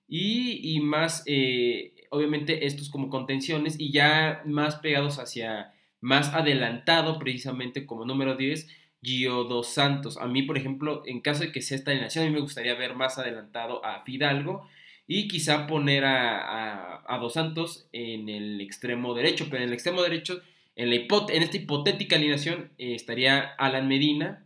Y, 0.08 0.80
más, 0.80 1.22
eh, 1.26 1.92
obviamente, 2.10 2.66
estos 2.66 2.88
como 2.88 3.10
contenciones 3.10 3.76
y 3.78 3.92
ya 3.92 4.42
más 4.46 4.76
pegados 4.76 5.18
hacia, 5.18 5.74
más 6.00 6.32
adelantado 6.34 7.18
precisamente 7.18 7.84
como 7.84 8.06
número 8.06 8.34
10 8.36 8.68
Gio 9.02 9.44
Dos 9.44 9.68
Santos. 9.68 10.16
A 10.16 10.26
mí, 10.26 10.42
por 10.42 10.56
ejemplo, 10.56 11.02
en 11.06 11.20
caso 11.20 11.44
de 11.44 11.52
que 11.52 11.62
sea 11.62 11.76
esta 11.76 11.90
alineación, 11.90 12.24
a 12.24 12.28
mí 12.28 12.34
me 12.34 12.40
gustaría 12.40 12.74
ver 12.74 12.94
más 12.94 13.18
adelantado 13.18 13.84
a 13.84 14.00
Fidalgo 14.00 14.66
y 15.06 15.28
quizá 15.28 15.66
poner 15.66 16.04
a, 16.04 17.18
Dos 17.20 17.34
Santos 17.34 17.88
en 17.92 18.28
el 18.28 18.60
extremo 18.60 19.14
derecho, 19.14 19.46
pero 19.50 19.62
en 19.62 19.68
el 19.68 19.74
extremo 19.74 20.02
derecho, 20.02 20.40
en, 20.76 20.90
la 20.90 20.96
en 20.96 21.42
esta 21.42 21.56
hipotética 21.56 22.16
alineación, 22.16 22.70
eh, 22.78 22.94
estaría 22.94 23.40
Alan 23.58 23.88
Medina. 23.88 24.44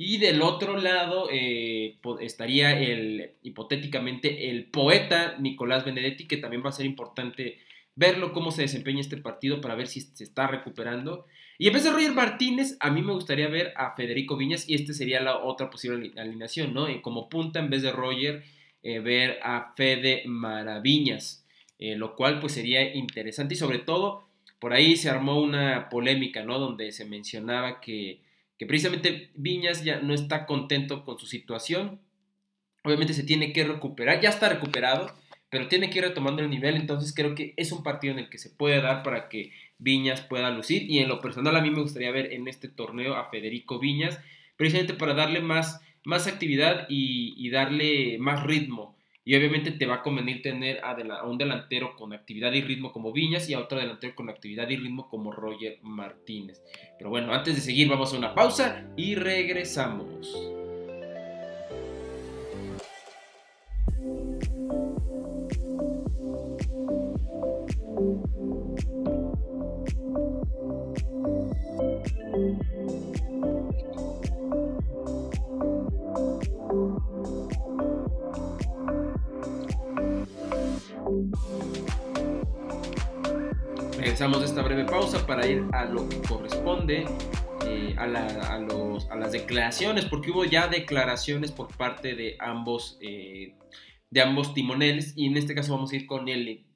Y 0.00 0.18
del 0.18 0.42
otro 0.42 0.76
lado 0.76 1.28
eh, 1.28 1.96
estaría 2.20 2.80
el, 2.80 3.32
hipotéticamente 3.42 4.48
el 4.48 4.66
poeta 4.66 5.36
Nicolás 5.40 5.84
Benedetti, 5.84 6.28
que 6.28 6.36
también 6.36 6.62
va 6.64 6.68
a 6.68 6.72
ser 6.72 6.86
importante 6.86 7.58
verlo 7.96 8.32
cómo 8.32 8.52
se 8.52 8.62
desempeña 8.62 9.00
este 9.00 9.16
partido 9.16 9.60
para 9.60 9.74
ver 9.74 9.88
si 9.88 10.02
se 10.02 10.22
está 10.22 10.46
recuperando. 10.46 11.26
Y 11.58 11.66
en 11.66 11.72
vez 11.72 11.82
de 11.82 11.90
Roger 11.90 12.12
Martínez, 12.12 12.76
a 12.78 12.90
mí 12.92 13.02
me 13.02 13.12
gustaría 13.12 13.48
ver 13.48 13.72
a 13.74 13.96
Federico 13.96 14.36
Viñas 14.36 14.68
y 14.68 14.76
esta 14.76 14.92
sería 14.92 15.20
la 15.20 15.36
otra 15.36 15.68
posible 15.68 16.12
alineación, 16.16 16.72
¿no? 16.74 16.86
Eh, 16.86 17.02
como 17.02 17.28
punta 17.28 17.58
en 17.58 17.68
vez 17.68 17.82
de 17.82 17.90
Roger, 17.90 18.44
eh, 18.84 19.00
ver 19.00 19.40
a 19.42 19.72
Fede 19.76 20.22
Maraviñas, 20.26 21.44
lo 21.80 22.14
cual 22.14 22.38
pues 22.38 22.52
sería 22.52 22.94
interesante 22.94 23.54
y 23.54 23.56
sobre 23.56 23.80
todo 23.80 24.28
por 24.60 24.72
ahí 24.72 24.96
se 24.96 25.10
armó 25.10 25.40
una 25.40 25.88
polémica, 25.88 26.44
¿no? 26.44 26.60
Donde 26.60 26.92
se 26.92 27.04
mencionaba 27.04 27.80
que, 27.80 28.20
que 28.58 28.66
precisamente 28.66 29.30
Viñas 29.34 29.84
ya 29.84 30.00
no 30.00 30.14
está 30.14 30.46
contento 30.46 31.04
con 31.04 31.18
su 31.18 31.26
situación, 31.26 32.00
obviamente 32.84 33.14
se 33.14 33.22
tiene 33.22 33.52
que 33.52 33.64
recuperar, 33.64 34.20
ya 34.20 34.28
está 34.30 34.48
recuperado, 34.48 35.14
pero 35.50 35.68
tiene 35.68 35.88
que 35.88 35.98
ir 35.98 36.04
retomando 36.04 36.42
el 36.42 36.50
nivel, 36.50 36.76
entonces 36.76 37.14
creo 37.14 37.34
que 37.34 37.54
es 37.56 37.72
un 37.72 37.82
partido 37.82 38.12
en 38.12 38.18
el 38.18 38.28
que 38.28 38.38
se 38.38 38.50
puede 38.50 38.80
dar 38.82 39.02
para 39.02 39.28
que 39.28 39.52
Viñas 39.78 40.20
pueda 40.20 40.50
lucir. 40.50 40.82
Y 40.90 40.98
en 40.98 41.08
lo 41.08 41.20
personal 41.20 41.56
a 41.56 41.62
mí 41.62 41.70
me 41.70 41.80
gustaría 41.80 42.10
ver 42.10 42.32
en 42.32 42.48
este 42.48 42.68
torneo 42.68 43.14
a 43.14 43.30
Federico 43.30 43.78
Viñas, 43.78 44.18
precisamente 44.56 44.94
para 44.94 45.14
darle 45.14 45.40
más, 45.40 45.80
más 46.04 46.26
actividad 46.26 46.86
y, 46.88 47.48
darle 47.50 48.18
más 48.18 48.42
ritmo. 48.44 48.96
Y 49.28 49.36
obviamente 49.36 49.72
te 49.72 49.84
va 49.84 49.96
a 49.96 50.02
convenir 50.02 50.40
tener 50.40 50.82
a, 50.82 50.96
un 51.24 51.36
delantero 51.36 51.94
con 51.96 52.14
actividad 52.14 52.50
y 52.54 52.62
ritmo 52.62 52.92
como 52.92 53.12
Viñas 53.12 53.46
y 53.50 53.52
a 53.52 53.60
otro 53.60 53.78
delantero 53.78 54.14
con 54.14 54.30
actividad 54.30 54.66
y 54.70 54.76
ritmo 54.76 55.10
como 55.10 55.32
Roger 55.32 55.80
Martínez. 55.82 56.62
Pero 56.96 57.10
bueno, 57.10 57.34
antes 57.34 57.54
de 57.56 57.60
seguir 57.60 57.90
vamos 57.90 58.14
a 58.14 58.16
una 58.16 58.34
pausa 58.34 58.86
y 58.96 59.16
regresamos. 59.16 60.34
Regresamos 84.18 84.40
de 84.40 84.46
esta 84.46 84.62
breve 84.62 84.84
pausa 84.84 85.24
para 85.28 85.46
ir 85.46 85.64
a 85.70 85.84
lo 85.84 86.08
que 86.08 86.20
corresponde 86.22 87.06
eh, 87.64 87.94
a, 87.96 88.08
las 88.08 89.30
declaraciones, 89.30 90.06
porque 90.06 90.32
hubo 90.32 90.44
ya 90.44 90.66
declaraciones 90.66 91.52
por 91.52 91.68
parte 91.76 92.16
de 92.16 92.34
ambos, 92.40 92.98
eh, 93.00 93.54
de 94.10 94.20
ambos 94.20 94.54
timoneles, 94.54 95.12
y 95.14 95.26
en 95.26 95.36
este 95.36 95.54
caso 95.54 95.72
vamos 95.72 95.92
a 95.92 95.96
ir 95.96 96.06
con 96.06 96.26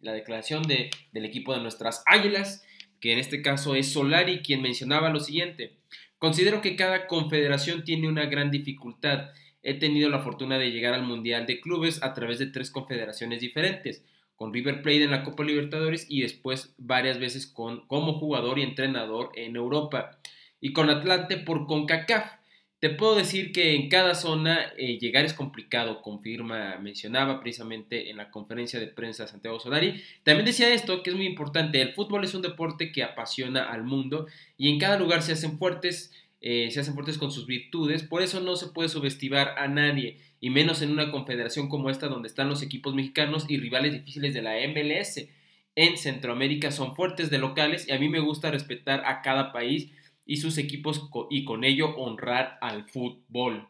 la 0.02 0.12
declaración 0.12 0.62
del 0.62 1.24
equipo 1.24 1.52
de 1.52 1.62
nuestras 1.62 2.04
Águilas, 2.06 2.64
que 3.00 3.12
en 3.12 3.18
este 3.18 3.42
caso 3.42 3.74
es 3.74 3.90
Solari, 3.90 4.38
quien 4.42 4.62
mencionaba 4.62 5.10
lo 5.10 5.18
siguiente. 5.18 5.78
Considero 6.18 6.60
que 6.60 6.76
cada 6.76 7.08
confederación 7.08 7.82
tiene 7.82 8.06
una 8.06 8.26
gran 8.26 8.52
dificultad. 8.52 9.30
He 9.64 9.74
tenido 9.74 10.08
la 10.10 10.20
fortuna 10.20 10.58
de 10.58 10.70
llegar 10.70 10.94
al 10.94 11.02
Mundial 11.02 11.46
de 11.46 11.60
Clubes 11.60 12.04
a 12.04 12.14
través 12.14 12.38
de 12.38 12.46
tres 12.46 12.70
confederaciones 12.70 13.40
diferentes 13.40 14.04
con 14.42 14.52
River 14.52 14.82
Plate 14.82 15.04
en 15.04 15.12
la 15.12 15.22
Copa 15.22 15.44
Libertadores 15.44 16.04
y 16.08 16.22
después 16.22 16.74
varias 16.76 17.20
veces 17.20 17.46
con, 17.46 17.86
como 17.86 18.14
jugador 18.14 18.58
y 18.58 18.64
entrenador 18.64 19.30
en 19.36 19.54
Europa. 19.54 20.18
Y 20.60 20.72
con 20.72 20.90
Atlante 20.90 21.36
por 21.36 21.68
CONCACAF. 21.68 22.38
Te 22.80 22.90
puedo 22.90 23.14
decir 23.14 23.52
que 23.52 23.76
en 23.76 23.88
cada 23.88 24.16
zona 24.16 24.72
eh, 24.76 24.98
llegar 24.98 25.24
es 25.24 25.32
complicado, 25.32 26.02
confirma, 26.02 26.76
mencionaba 26.78 27.38
precisamente 27.38 28.10
en 28.10 28.16
la 28.16 28.32
conferencia 28.32 28.80
de 28.80 28.88
prensa 28.88 29.28
Santiago 29.28 29.60
Solari. 29.60 30.02
También 30.24 30.46
decía 30.46 30.74
esto, 30.74 31.04
que 31.04 31.10
es 31.10 31.16
muy 31.16 31.26
importante, 31.26 31.80
el 31.80 31.92
fútbol 31.92 32.24
es 32.24 32.34
un 32.34 32.42
deporte 32.42 32.90
que 32.90 33.04
apasiona 33.04 33.70
al 33.70 33.84
mundo 33.84 34.26
y 34.58 34.70
en 34.70 34.80
cada 34.80 34.98
lugar 34.98 35.22
se 35.22 35.34
hacen 35.34 35.56
fuertes, 35.56 36.10
eh, 36.44 36.70
se 36.72 36.80
hacen 36.80 36.94
fuertes 36.94 37.18
con 37.18 37.30
sus 37.30 37.46
virtudes, 37.46 38.02
por 38.02 38.20
eso 38.20 38.40
no 38.40 38.56
se 38.56 38.66
puede 38.66 38.88
subestimar 38.88 39.54
a 39.58 39.68
nadie 39.68 40.18
y 40.40 40.50
menos 40.50 40.82
en 40.82 40.90
una 40.90 41.12
confederación 41.12 41.68
como 41.68 41.88
esta 41.88 42.08
donde 42.08 42.26
están 42.26 42.48
los 42.48 42.62
equipos 42.62 42.96
mexicanos 42.96 43.46
y 43.48 43.58
rivales 43.58 43.92
difíciles 43.92 44.34
de 44.34 44.42
la 44.42 44.54
MLS. 44.66 45.28
En 45.76 45.96
Centroamérica 45.96 46.72
son 46.72 46.96
fuertes 46.96 47.30
de 47.30 47.38
locales 47.38 47.86
y 47.88 47.92
a 47.92 47.98
mí 47.98 48.08
me 48.08 48.18
gusta 48.18 48.50
respetar 48.50 49.04
a 49.06 49.22
cada 49.22 49.52
país 49.52 49.92
y 50.26 50.38
sus 50.38 50.58
equipos 50.58 51.08
y 51.30 51.44
con 51.44 51.62
ello 51.62 51.94
honrar 51.96 52.58
al 52.60 52.86
fútbol. 52.88 53.68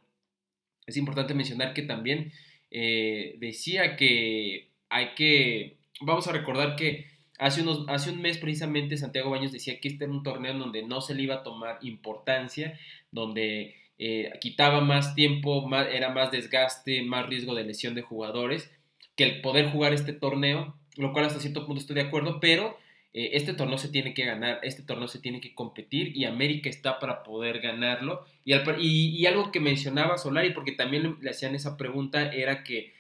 Es 0.87 0.97
importante 0.97 1.35
mencionar 1.35 1.75
que 1.75 1.83
también 1.83 2.33
eh, 2.71 3.37
decía 3.39 3.97
que 3.97 4.71
hay 4.89 5.09
que, 5.15 5.77
vamos 6.01 6.27
a 6.27 6.33
recordar 6.33 6.75
que 6.77 7.12
hace, 7.39 7.63
unos, 7.63 7.85
hace 7.89 8.11
un 8.11 8.21
mes 8.21 8.39
precisamente 8.39 8.97
Santiago 8.97 9.31
Baños 9.31 9.53
decía 9.53 9.81
que 9.81 9.89
este 9.89 10.05
era 10.05 10.13
un 10.13 10.23
torneo 10.23 10.55
donde 10.55 10.83
no 10.83 11.01
se 11.01 11.15
le 11.15 11.23
iba 11.23 11.37
a 11.37 11.43
tomar 11.43 11.79
importancia, 11.83 12.79
donde 13.11 13.77
eh, 13.99 14.31
quitaba 14.41 14.81
más 14.81 15.15
tiempo, 15.15 15.69
era 15.93 16.11
más 16.11 16.31
desgaste, 16.31 17.03
más 17.03 17.27
riesgo 17.27 17.55
de 17.55 17.65
lesión 17.65 17.95
de 17.95 18.03
jugadores 18.03 18.71
que 19.17 19.25
el 19.25 19.41
poder 19.41 19.71
jugar 19.71 19.93
este 19.93 20.13
torneo, 20.13 20.75
lo 20.97 21.13
cual 21.13 21.27
hasta 21.27 21.41
cierto 21.41 21.67
punto 21.67 21.81
estoy 21.81 21.97
de 21.97 22.03
acuerdo, 22.03 22.41
pero 22.41 22.79
eh, 23.15 23.31
este 23.35 23.53
torneo 23.53 23.79
se 23.79 23.89
tiene 23.89 24.15
que 24.15 24.25
ganar, 24.25 24.61
este 24.63 24.83
torneo 24.83 25.09
se 25.09 25.19
tiene 25.19 25.41
que 25.41 25.55
competir 25.55 26.17
y 26.17 26.25
América 26.25 26.69
está 26.69 26.99
para 26.99 27.23
poder 27.23 27.61
ganarlo. 27.61 28.25
Y, 28.45 29.27
algo 29.27 29.53
que 29.53 29.61
mencionaba 29.61 30.19
Solari, 30.19 30.51
porque 30.51 30.73
también 30.73 31.17
le 31.21 31.31
hacían 31.31 31.55
esa 31.55 31.77
pregunta, 31.77 32.33
era 32.33 32.65
que, 32.65 32.93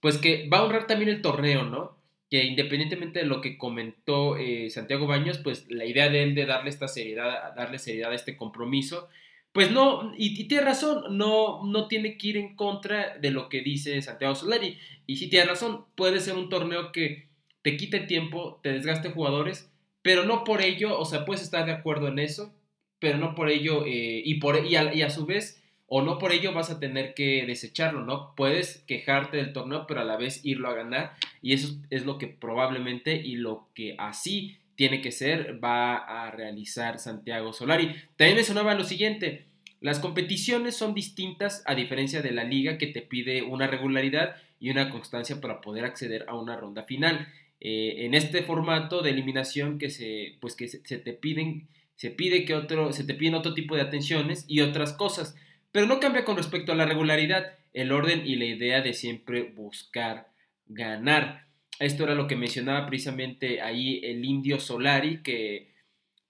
pues 0.00 0.18
que 0.18 0.48
va 0.48 0.58
a 0.58 0.64
honrar 0.64 0.86
también 0.86 1.10
el 1.10 1.22
torneo, 1.22 1.64
¿no? 1.64 1.96
Que 2.32 2.44
independientemente 2.44 3.18
de 3.18 3.26
lo 3.26 3.42
que 3.42 3.58
comentó 3.58 4.38
eh, 4.38 4.70
Santiago 4.70 5.06
Baños, 5.06 5.36
pues 5.36 5.70
la 5.70 5.84
idea 5.84 6.08
de 6.08 6.22
él 6.22 6.34
de 6.34 6.46
darle 6.46 6.70
esta 6.70 6.88
seriedad, 6.88 7.54
darle 7.54 7.78
seriedad 7.78 8.10
a 8.10 8.14
este 8.14 8.38
compromiso, 8.38 9.10
pues 9.52 9.70
no, 9.70 10.14
y, 10.16 10.48
tiene 10.48 10.64
razón, 10.64 11.18
no, 11.18 11.62
no 11.66 11.86
tiene 11.86 12.16
que 12.16 12.28
ir 12.28 12.36
en 12.38 12.56
contra 12.56 13.18
de 13.18 13.30
lo 13.30 13.50
que 13.50 13.60
dice 13.60 14.00
Santiago 14.00 14.34
Solari. 14.34 14.78
Y 15.06 15.16
sí 15.16 15.28
tiene 15.28 15.44
razón, 15.44 15.84
puede 15.94 16.20
ser 16.20 16.36
un 16.36 16.48
torneo 16.48 16.90
que 16.90 17.28
te 17.60 17.76
quite 17.76 18.00
tiempo, 18.00 18.60
te 18.62 18.72
desgaste 18.72 19.10
jugadores, 19.10 19.70
pero 20.00 20.24
no 20.24 20.42
por 20.42 20.62
ello, 20.62 20.98
o 20.98 21.04
sea, 21.04 21.26
puedes 21.26 21.42
estar 21.42 21.66
de 21.66 21.72
acuerdo 21.72 22.08
en 22.08 22.18
eso, 22.18 22.54
pero 22.98 23.18
no 23.18 23.34
por 23.34 23.50
ello, 23.50 23.84
eh, 23.84 24.22
y, 24.24 24.36
por, 24.36 24.64
y 24.64 24.74
a, 24.74 25.10
su 25.10 25.26
vez, 25.26 25.61
o 25.94 26.00
no 26.00 26.16
por 26.16 26.32
ello 26.32 26.54
vas 26.54 26.70
a 26.70 26.80
tener 26.80 27.12
que 27.12 27.44
desecharlo, 27.46 28.02
¿no? 28.02 28.34
Puedes 28.34 28.82
quejarte 28.86 29.36
del 29.36 29.52
torneo, 29.52 29.86
pero 29.86 30.00
a 30.00 30.04
la 30.04 30.16
vez 30.16 30.40
irlo 30.42 30.70
a 30.70 30.74
ganar, 30.74 31.12
y 31.42 31.52
eso 31.52 31.76
es 31.90 32.06
lo 32.06 32.16
que 32.16 32.28
probablemente 32.28 33.14
y 33.14 33.36
lo 33.36 33.68
que 33.74 33.94
así 33.98 34.56
tiene 34.74 35.02
que 35.02 35.12
ser, 35.12 35.62
va 35.62 35.96
a 35.96 36.30
realizar 36.30 36.98
Santiago 36.98 37.52
Solari. 37.52 37.94
También 38.16 38.36
mencionaba 38.36 38.74
lo 38.74 38.84
siguiente, 38.84 39.44
las 39.82 39.98
competiciones 39.98 40.76
son 40.76 40.94
distintas 40.94 41.62
a 41.66 41.74
diferencia 41.74 42.22
de 42.22 42.30
la 42.30 42.44
liga 42.44 42.78
que 42.78 42.86
te 42.86 43.02
pide 43.02 43.42
una 43.42 43.66
regularidad 43.66 44.36
y 44.60 44.70
una 44.70 44.88
constancia 44.88 45.42
para 45.42 45.60
poder 45.60 45.84
acceder 45.84 46.24
a 46.26 46.36
una 46.36 46.56
ronda 46.56 46.84
final. 46.84 47.28
Eh, 47.60 48.06
en 48.06 48.14
este 48.14 48.42
formato 48.42 49.02
de 49.02 49.10
eliminación 49.10 49.78
que 49.78 49.90
se, 49.90 50.38
pues 50.40 50.56
que 50.56 50.68
se, 50.68 50.78
te 50.78 51.12
piden, 51.12 51.68
se 51.96 52.10
pide 52.10 52.46
que 52.46 52.54
otro, 52.54 52.94
se 52.94 53.04
te 53.04 53.12
piden 53.12 53.34
otro 53.34 53.52
tipo 53.52 53.76
de 53.76 53.82
atenciones 53.82 54.46
y 54.48 54.60
otras 54.60 54.94
cosas, 54.94 55.36
pero 55.72 55.86
no 55.86 55.98
cambia 56.00 56.24
con 56.24 56.36
respecto 56.36 56.72
a 56.72 56.76
la 56.76 56.84
regularidad, 56.84 57.58
el 57.72 57.92
orden 57.92 58.26
y 58.26 58.36
la 58.36 58.44
idea 58.44 58.82
de 58.82 58.92
siempre 58.92 59.42
buscar 59.42 60.28
ganar. 60.66 61.46
Esto 61.78 62.04
era 62.04 62.14
lo 62.14 62.26
que 62.26 62.36
mencionaba 62.36 62.86
precisamente 62.86 63.60
ahí 63.62 64.00
el 64.04 64.24
indio 64.24 64.60
Solari, 64.60 65.22
que, 65.22 65.74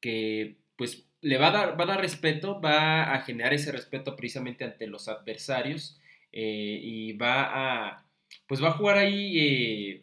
que 0.00 0.56
pues 0.76 1.06
le 1.20 1.38
va 1.38 1.48
a, 1.48 1.50
dar, 1.50 1.78
va 1.78 1.84
a 1.84 1.88
dar 1.88 2.00
respeto, 2.00 2.60
va 2.60 3.14
a 3.14 3.20
generar 3.22 3.52
ese 3.52 3.72
respeto 3.72 4.16
precisamente 4.16 4.64
ante 4.64 4.86
los 4.86 5.08
adversarios 5.08 6.00
eh, 6.32 6.80
y 6.82 7.12
va 7.12 7.90
a, 7.90 8.06
pues 8.46 8.62
va 8.62 8.68
a 8.68 8.72
jugar 8.72 8.98
ahí, 8.98 9.38
eh, 9.38 10.02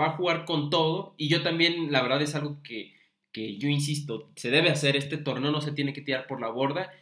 va 0.00 0.06
a 0.06 0.16
jugar 0.16 0.44
con 0.44 0.70
todo. 0.70 1.14
Y 1.16 1.28
yo 1.28 1.42
también, 1.42 1.92
la 1.92 2.02
verdad 2.02 2.22
es 2.22 2.34
algo 2.34 2.62
que, 2.62 2.94
que 3.32 3.58
yo 3.58 3.68
insisto, 3.68 4.30
se 4.36 4.50
debe 4.50 4.70
hacer, 4.70 4.96
este 4.96 5.18
torneo 5.18 5.50
no 5.50 5.60
se 5.60 5.72
tiene 5.72 5.92
que 5.92 6.02
tirar 6.02 6.26
por 6.26 6.40
la 6.40 6.48
borda, 6.48 6.92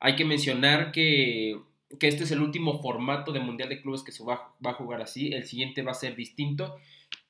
hay 0.00 0.16
que 0.16 0.24
mencionar 0.24 0.92
que, 0.92 1.60
que 1.98 2.08
este 2.08 2.24
es 2.24 2.30
el 2.32 2.40
último 2.40 2.80
formato 2.80 3.32
de 3.32 3.40
Mundial 3.40 3.68
de 3.68 3.80
Clubes 3.80 4.02
que 4.02 4.12
se 4.12 4.24
va, 4.24 4.54
va 4.64 4.70
a 4.70 4.74
jugar 4.74 5.02
así, 5.02 5.32
el 5.32 5.44
siguiente 5.44 5.82
va 5.82 5.92
a 5.92 5.94
ser 5.94 6.16
distinto, 6.16 6.76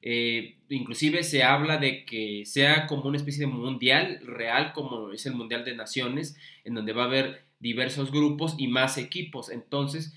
eh, 0.03 0.57
inclusive 0.71 1.23
se 1.25 1.43
habla 1.43 1.77
de 1.77 2.05
que 2.05 2.45
sea 2.47 2.87
como 2.87 3.05
una 3.05 3.19
especie 3.19 3.47
de 3.47 3.53
mundial 3.53 4.21
real, 4.25 4.73
como 4.73 5.13
es 5.13 5.27
el 5.27 5.35
Mundial 5.35 5.65
de 5.65 5.77
Naciones, 5.77 6.37
en 6.65 6.75
donde 6.75 6.93
va 6.93 7.03
a 7.03 7.07
haber 7.07 7.45
diversos 7.59 8.11
grupos 8.11 8.55
y 8.57 8.69
más 8.69 8.97
equipos. 8.97 9.51
Entonces, 9.51 10.15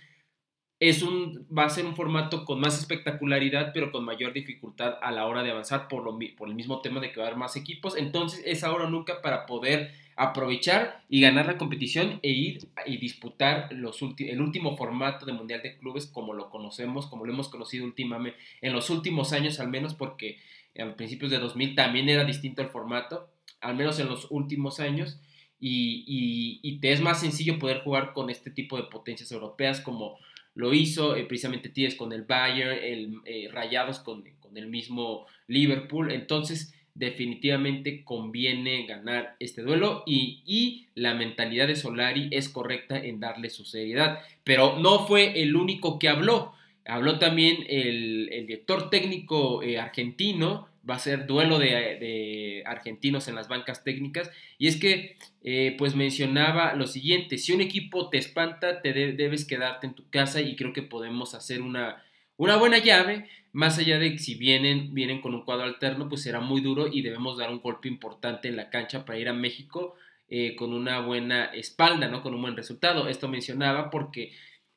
es 0.90 1.02
un, 1.02 1.48
va 1.58 1.64
a 1.64 1.70
ser 1.70 1.86
un 1.86 1.96
formato 1.96 2.44
con 2.44 2.60
más 2.60 2.78
espectacularidad, 2.78 3.72
pero 3.74 3.92
con 3.92 4.04
mayor 4.04 4.34
dificultad 4.34 4.98
a 5.02 5.12
la 5.12 5.26
hora 5.26 5.42
de 5.42 5.52
avanzar 5.52 5.88
por, 5.88 6.04
lo, 6.04 6.20
por 6.36 6.50
el 6.50 6.56
mismo 6.56 6.82
tema 6.82 7.00
de 7.00 7.12
que 7.12 7.20
va 7.20 7.26
a 7.26 7.28
haber 7.30 7.40
más 7.40 7.56
equipos. 7.56 7.96
Entonces, 7.96 8.42
es 8.46 8.66
ahora 8.66 8.90
nunca 8.90 9.22
para 9.22 9.46
poder 9.46 9.94
aprovechar 10.16 11.02
y 11.10 11.22
ganar 11.22 11.46
la 11.46 11.58
competición 11.58 12.20
e 12.22 12.32
ir 12.32 12.68
y 12.86 12.98
disputar 12.98 13.72
los 13.72 14.00
el 14.20 14.42
último 14.42 14.76
formato 14.76 15.26
de 15.26 15.34
Mundial 15.34 15.62
de 15.64 15.78
Clubes 15.78 16.06
como 16.06 16.34
lo 16.34 16.50
conocemos, 16.50 17.08
como 17.08 17.26
lo 17.26 17.32
hemos 17.32 17.48
conocido 17.48 17.86
últimamente, 17.86 18.38
en 18.62 18.74
los 18.74 18.90
últimos 18.90 19.32
años 19.32 19.60
al 19.62 19.70
menos, 19.70 19.94
porque 19.94 20.38
a 20.78 20.96
principios 20.96 21.32
de 21.32 21.40
2000 21.40 21.76
también 21.76 22.10
era 22.10 22.26
distinto 22.26 22.62
el 22.62 22.68
formato, 22.68 23.30
al 23.62 23.76
menos 23.76 24.00
en 24.00 24.08
los 24.08 24.28
últimos 24.30 24.80
años, 24.80 25.20
y, 25.66 26.80
te 26.82 26.92
es 26.92 27.00
más 27.00 27.22
sencillo 27.22 27.58
poder 27.58 27.84
jugar 27.84 28.12
con 28.12 28.30
este 28.30 28.52
tipo 28.52 28.76
de 28.76 28.84
potencias 28.84 29.32
europeas 29.32 29.80
como 29.80 30.18
lo 30.56 30.74
hizo 30.74 31.16
eh, 31.16 31.26
precisamente 31.26 31.70
Tigres 31.70 31.96
con 31.96 32.14
el 32.14 32.24
Bayern, 32.24 32.78
el, 32.84 33.22
eh, 33.26 33.50
Rayados 33.52 34.00
con, 34.00 34.24
con 34.40 34.58
el 34.58 34.68
mismo 34.68 35.26
Liverpool, 35.48 36.12
entonces 36.12 36.74
definitivamente 36.96 38.04
conviene 38.04 38.86
ganar 38.86 39.36
este 39.40 39.64
duelo 39.64 40.04
y, 40.06 40.88
la 40.96 41.16
mentalidad 41.16 41.68
de 41.68 41.76
Solari 41.76 42.28
es 42.32 42.50
correcta 42.50 42.98
en 42.98 43.20
darle 43.20 43.50
su 43.50 43.66
seriedad. 43.66 44.20
Pero 44.44 44.78
no 44.78 45.08
fue 45.08 45.42
el 45.42 45.56
único 45.56 45.98
que 45.98 46.08
habló. 46.08 46.54
Habló 46.86 47.18
también 47.18 47.66
el, 47.68 48.30
director 48.30 48.92
técnico 48.92 49.64
eh, 49.64 49.80
argentino, 49.80 50.68
va 50.90 50.96
a 50.96 51.00
ser 51.00 51.26
duelo 51.26 51.60
de, 51.60 52.64
argentinos 52.66 53.28
en 53.28 53.36
las 53.36 53.48
bancas 53.48 53.84
técnicas, 53.84 54.32
y 54.58 54.68
es 54.68 54.78
que 54.78 55.18
eh, 55.44 55.76
pues 55.78 55.96
mencionaba 55.96 56.74
lo 56.76 56.88
siguiente, 56.88 57.38
si 57.38 57.52
un 57.54 57.62
equipo 57.62 58.10
te 58.10 58.18
espanta, 58.18 58.82
te 58.82 58.94
debes 58.94 59.46
quedarte 59.46 59.88
en 59.88 59.94
tu 59.94 60.10
casa 60.10 60.42
y 60.42 60.56
creo 60.56 60.74
que 60.74 60.82
podemos 60.82 61.36
hacer 61.36 61.62
una, 61.62 62.04
una 62.38 62.58
buena 62.58 62.78
llave, 62.78 63.28
más 63.54 63.78
allá 63.78 64.00
de 64.00 64.18
si 64.18 64.36
vienen, 64.36 64.94
vienen 64.94 65.22
con 65.22 65.36
un 65.36 65.46
cuadro 65.46 65.66
alterno, 65.66 66.10
pues 66.10 66.24
será 66.24 66.40
muy 66.40 66.62
duro 66.62 66.88
y 66.92 67.02
debemos 67.02 67.38
dar 67.38 67.52
un 67.52 67.62
golpe 67.62 67.88
importante 67.88 68.48
en 68.48 68.56
la 68.56 68.70
cancha 68.70 69.06
para 69.06 69.20
ir 69.20 69.30
a 69.30 69.34
México 69.34 69.96
eh, 70.28 70.56
con 70.56 70.74
una 70.74 71.00
buena 71.00 71.46
espalda, 71.46 72.08
¿no? 72.08 72.24
Con 72.24 72.34
un 72.34 72.42
buen 72.42 72.58
resultado. 72.58 73.08
Esto 73.08 73.28
mencionaba 73.28 73.92
porque, 73.92 74.34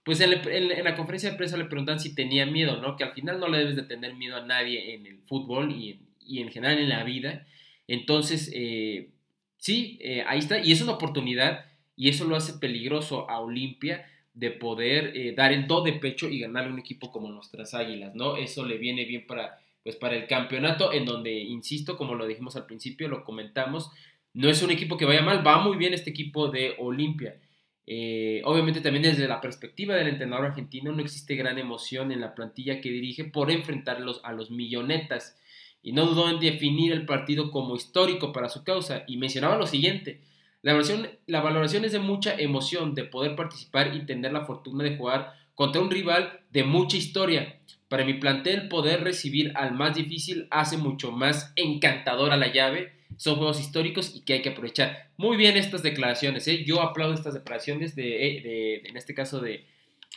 pues 0.06 0.20
en, 0.20 0.84
la 0.84 0.94
conferencia 0.94 1.32
de 1.32 1.36
prensa 1.36 1.56
le 1.56 1.64
preguntan 1.64 1.98
si 1.98 2.14
tenía 2.14 2.46
miedo, 2.46 2.80
¿no? 2.80 2.96
Que 2.96 3.02
al 3.02 3.12
final 3.12 3.40
no 3.40 3.48
le 3.48 3.58
debes 3.58 3.75
de 3.75 3.82
tener 3.82 4.14
miedo 4.14 4.36
a 4.36 4.46
nadie 4.46 4.94
en 4.94 5.04
el 5.04 5.18
fútbol 5.22 5.72
y 5.72 5.98
en, 6.40 6.48
general 6.48 6.78
en 6.78 6.88
la 6.88 7.02
vida. 7.02 7.44
Entonces, 7.88 8.52
eh, 8.54 9.10
sí, 9.58 9.98
eh, 10.00 10.22
ahí 10.28 10.38
está. 10.38 10.60
Y 10.60 10.70
es 10.70 10.80
una 10.80 10.92
oportunidad 10.92 11.64
y 11.96 12.08
eso 12.08 12.25
lo 12.25 12.36
hace 12.36 12.52
peligroso 12.60 13.28
a 13.28 13.40
Olimpia 13.40 14.06
de 14.32 14.52
poder 14.52 15.16
eh, 15.16 15.34
dar 15.36 15.52
el 15.52 15.66
do 15.66 15.82
de 15.82 15.94
pecho 15.94 16.28
y 16.28 16.38
ganarle 16.38 16.72
un 16.72 16.78
equipo 16.78 17.10
como 17.10 17.28
nuestras 17.28 17.75
Águilas, 17.75 18.14
¿no? 18.14 18.36
Eso 18.36 18.64
le 18.64 18.78
viene 18.78 19.06
bien 19.06 19.26
para, 19.26 19.58
pues, 19.82 19.96
para 19.96 20.14
el 20.14 20.28
campeonato, 20.28 20.92
en 20.92 21.04
donde, 21.04 21.32
insisto, 21.32 21.96
como 21.96 22.14
lo 22.14 22.28
dijimos 22.28 22.54
al 22.54 22.66
principio, 22.66 23.08
lo 23.08 23.25
comentamos, 23.25 23.90
no 24.34 24.48
es 24.48 24.62
un 24.62 24.70
equipo 24.70 24.96
que 24.96 25.04
vaya 25.04 25.22
mal, 25.22 25.44
va 25.44 25.58
muy 25.58 25.76
bien 25.76 25.94
este 25.94 26.10
equipo 26.10 26.46
de 26.46 26.76
Olimpia. 26.78 27.40
Eh, 27.87 28.43
obviamente 28.45 28.81
también 28.81 29.05
desde 29.05 29.29
la 29.29 29.40
perspectiva 29.40 29.94
del 29.94 30.09
entrenador 30.09 30.46
argentino 30.46 30.90
no 30.90 31.03
existe 31.03 31.37
gran 31.37 31.59
emoción 31.59 32.11
en 32.11 32.20
la 32.20 32.35
plantilla 32.35 32.81
que 32.81 32.90
dirige 32.90 33.25
por 33.25 33.51
enfrentarlos 33.51 34.20
a 34.25 34.33
los 34.33 34.51
millonetas 34.51 35.38
y 35.83 35.92
no 35.92 36.05
dudó 36.05 36.29
en 36.29 36.40
definir 36.40 36.92
el 36.92 37.07
partido 37.07 37.53
como 37.53 37.77
histórico 37.77 38.33
para 38.33 38.49
su 38.49 38.64
causa 38.64 39.05
y 39.07 39.18
mencionaba 39.18 39.57
lo 39.57 39.66
siguiente, 39.66 40.20
la 40.62 41.40
valoración, 41.42 41.85
es 41.85 41.92
de 41.92 42.01
mucha 42.01 42.35
emoción, 42.35 42.96
de 42.96 43.05
poder 43.05 43.37
participar 43.37 43.94
y 43.94 44.05
tener 44.05 44.33
la 44.33 44.46
fortuna 44.46 44.83
de 44.83 44.96
jugar 44.96 45.33
contra 45.55 45.81
un 45.81 45.92
rival 45.92 46.40
de 46.51 46.64
mucha 46.64 46.96
historia. 46.96 47.61
Para 47.87 48.05
mi 48.05 48.14
plantel, 48.14 48.66
poder 48.66 49.05
recibir 49.05 49.53
al 49.55 49.75
más 49.75 49.94
difícil 49.94 50.49
hace 50.51 50.77
mucho 50.77 51.12
más 51.12 51.53
encantadora 51.55 52.37
la 52.37 52.53
llave. 52.53 52.95
Son 53.16 53.37
juegos 53.37 53.61
históricos 53.61 54.14
y 54.14 54.20
que 54.20 54.35
hay 54.35 54.42
que 54.42 54.50
aprovechar. 54.50 55.11
Muy 55.16 55.37
bien 55.37 55.57
estas 55.57 55.83
declaraciones, 55.83 56.46
¿eh? 56.48 56.64
yo 56.64 56.83
aplaudo 56.83 57.14
estas 57.14 57.35
declaraciones 57.35 57.96
de, 57.96 58.37
eh, 58.37 58.83
en 58.85 58.96
este 58.96 59.14
caso 59.14 59.40
de, 59.40 59.64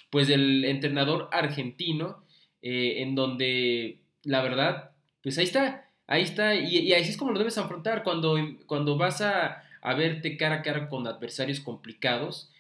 pues 0.10 0.28
del 0.28 0.66
entrenador 0.66 1.30
argentino, 1.32 2.24
eh, 2.62 3.02
en 3.02 3.16
donde 3.16 4.00
la 4.24 4.42
verdad, 4.42 4.92
pues 5.24 5.38
ahí 5.38 5.46
está, 5.46 5.90
ahí 6.08 6.24
está, 6.24 6.56
y, 6.56 6.78
y 6.78 6.94
así 6.94 7.12
es 7.12 7.18
como 7.18 7.32
lo 7.32 7.40
debes 7.40 7.58
afrontar 7.58 8.04
cuando, 8.04 8.38
cuando 8.66 8.98
vas 8.98 9.22
a, 9.22 9.64
a 9.82 9.94
verte 9.94 10.38
cara 10.38 10.56
a 10.56 10.62
cara 10.62 10.90
con 10.90 11.08
adversarios 11.08 11.60
complicados. 11.60 12.52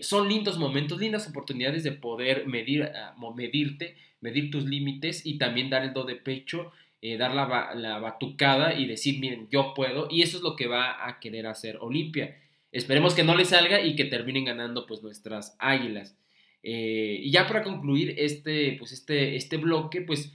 Son 0.00 0.26
lindos 0.30 0.56
momentos, 0.56 0.98
lindas 0.98 1.28
oportunidades 1.28 1.82
de 1.82 1.92
poder 1.92 2.46
medir, 2.46 2.84
ah, 2.84 3.14
medirte, 3.36 3.96
medir 4.22 4.50
tus 4.50 4.64
límites 4.64 5.26
y 5.26 5.36
también 5.36 5.68
dar 5.68 5.82
el 5.82 5.92
do 5.92 6.04
de 6.04 6.16
pecho, 6.16 6.72
eh, 7.02 7.16
dar 7.16 7.34
la, 7.34 7.98
batucada 7.98 8.74
y 8.74 8.86
decir, 8.86 9.20
miren, 9.20 9.48
yo 9.50 9.74
puedo. 9.74 10.08
Y 10.10 10.22
eso 10.22 10.36
es 10.36 10.42
lo 10.42 10.56
que 10.56 10.66
va 10.66 11.06
a 11.06 11.20
querer 11.20 11.46
hacer 11.46 11.78
Olimpia. 11.80 12.36
Esperemos 12.72 13.14
que 13.14 13.24
no 13.24 13.34
le 13.34 13.44
salga 13.44 13.80
y 13.80 13.96
que 13.96 14.04
terminen 14.04 14.44
ganando 14.44 14.86
pues 14.86 15.02
nuestras 15.02 15.56
águilas. 15.58 16.16
Eh, 16.62 17.20
y 17.22 17.30
ya 17.30 17.46
para 17.46 17.62
concluir 17.62 18.14
este, 18.18 18.76
pues 18.78 18.92
este, 18.92 19.36
este 19.36 19.56
bloque, 19.56 20.02
pues 20.02 20.32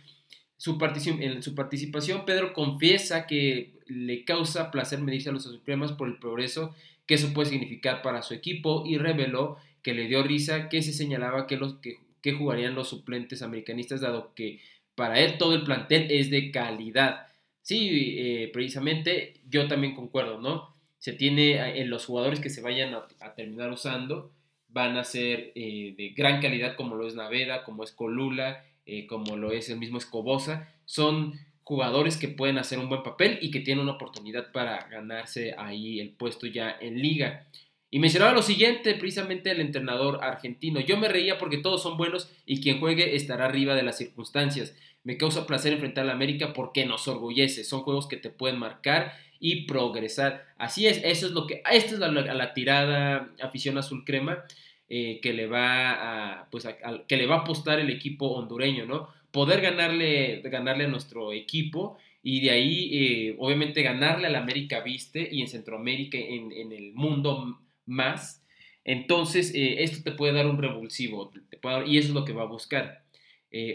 su 0.57 0.77
en 1.19 1.43
su 1.43 1.55
participación, 1.55 2.25
Pedro 2.25 2.53
confiesa 2.53 3.27
que 3.27 3.73
le 3.87 4.23
causa 4.23 4.71
placer 4.71 5.01
medirse 5.01 5.29
a 5.29 5.33
los 5.33 5.43
supremas 5.43 5.91
por 5.91 6.07
el 6.07 6.17
progreso 6.17 6.73
que 7.05 7.15
eso 7.15 7.33
puede 7.33 7.49
significar 7.49 8.01
para 8.01 8.21
su 8.21 8.33
equipo 8.33 8.83
y 8.85 8.97
reveló 8.97 9.57
que 9.81 9.93
le 9.93 10.07
dio 10.07 10.23
risa 10.23 10.69
que 10.69 10.81
se 10.81 10.93
señalaba 10.93 11.47
que, 11.47 11.57
los, 11.57 11.75
que, 11.75 12.33
jugarían 12.33 12.75
los 12.75 12.87
suplentes 12.87 13.41
americanistas, 13.41 14.01
dado 14.01 14.33
que 14.33 14.61
para 14.95 15.19
él 15.19 15.37
todo 15.37 15.55
el 15.55 15.63
plantel 15.63 16.07
es 16.11 16.29
de 16.29 16.51
calidad. 16.51 17.27
Sí, 17.61 18.15
eh, 18.17 18.49
precisamente 18.53 19.35
yo 19.49 19.67
también 19.67 19.95
concuerdo, 19.95 20.39
¿no? 20.39 20.73
Se 20.99 21.13
tiene 21.13 21.79
en 21.79 21.89
los 21.89 22.05
jugadores 22.05 22.39
que 22.39 22.49
se 22.49 22.61
vayan 22.61 22.93
a, 22.93 23.33
terminar 23.35 23.71
usando, 23.71 24.31
van 24.69 24.97
a 24.97 25.03
ser 25.03 25.51
eh, 25.55 25.93
de 25.97 26.09
gran 26.09 26.41
calidad, 26.41 26.75
como 26.75 26.95
lo 26.95 27.07
es 27.07 27.15
Naveda, 27.15 27.63
como 27.63 27.83
es 27.83 27.91
Colula, 27.91 28.63
eh, 28.85 29.07
como 29.07 29.37
lo 29.37 29.51
es 29.51 29.69
el 29.69 29.79
mismo 29.79 29.97
Escobosa, 29.97 30.69
son 30.85 31.39
jugadores 31.63 32.17
que 32.17 32.27
pueden 32.27 32.57
hacer 32.57 32.79
un 32.79 32.89
buen 32.89 33.03
papel 33.03 33.39
y 33.41 33.51
que 33.51 33.61
tienen 33.61 33.83
una 33.83 33.93
oportunidad 33.93 34.51
para 34.51 34.87
ganarse 34.89 35.55
ahí 35.57 35.99
el 35.99 36.09
puesto 36.11 36.47
ya 36.47 36.77
en 36.79 37.01
liga. 37.01 37.47
Y 37.93 37.99
mencionaba 37.99 38.33
lo 38.33 38.41
siguiente, 38.41 38.95
precisamente 38.95 39.51
el 39.51 39.61
entrenador 39.61 40.17
argentino. 40.23 40.79
Yo 40.79 40.97
me 40.97 41.09
reía 41.09 41.37
porque 41.37 41.59
todos 41.59 41.83
son 41.83 41.95
buenos 41.95 42.27
y 42.43 42.59
quien 42.59 42.79
juegue 42.79 43.15
estará 43.15 43.45
arriba 43.45 43.75
de 43.75 43.83
las 43.83 43.99
circunstancias. 43.99 44.75
Me 45.03 45.15
causa 45.15 45.45
placer 45.45 45.73
enfrentar 45.73 46.05
a 46.05 46.07
la 46.07 46.13
América 46.13 46.53
porque 46.53 46.87
nos 46.87 47.07
orgullece. 47.07 47.63
Son 47.63 47.81
juegos 47.83 48.07
que 48.07 48.17
te 48.17 48.31
pueden 48.31 48.57
marcar 48.57 49.13
y 49.39 49.67
progresar. 49.67 50.43
Así 50.57 50.87
es, 50.87 51.03
eso 51.03 51.27
es 51.27 51.33
lo 51.33 51.45
que. 51.45 51.61
Esta 51.71 51.93
es 51.93 51.99
la, 51.99 52.09
la 52.09 52.53
tirada 52.55 53.31
afición 53.39 53.77
azul 53.77 54.03
crema. 54.05 54.43
Eh, 54.89 55.19
que, 55.21 55.31
le 55.31 55.45
va 55.45 56.39
a, 56.39 56.49
pues, 56.49 56.67
que 57.07 57.17
le 57.17 57.27
va 57.27 57.35
a 57.35 57.39
apostar 57.39 57.79
el 57.79 57.91
equipo 57.91 58.25
hondureño, 58.31 58.87
¿no? 58.87 59.07
Poder 59.29 59.61
ganarle, 59.61 60.41
ganarle 60.45 60.85
a 60.85 60.87
nuestro 60.87 61.31
equipo 61.31 61.99
y 62.23 62.39
de 62.39 62.51
ahí, 62.51 62.89
eh, 62.93 63.35
obviamente, 63.37 63.83
ganarle 63.83 64.27
al 64.27 64.35
América 64.35 64.79
Viste 64.79 65.27
y 65.31 65.41
en 65.41 65.47
Centroamérica, 65.49 66.17
en, 66.17 66.71
el 66.71 66.93
mundo 66.93 67.59
más. 67.85 68.43
Entonces, 68.83 69.53
eh, 69.55 69.83
esto 69.83 70.03
te 70.03 70.15
puede 70.15 70.33
dar 70.33 70.47
un 70.47 70.61
revulsivo 70.61 71.31
y 71.85 71.97
eso 71.97 72.09
es 72.09 72.13
lo 72.13 72.25
que 72.25 72.33
va 72.33 72.43
a 72.43 72.47
buscar. 72.47 73.03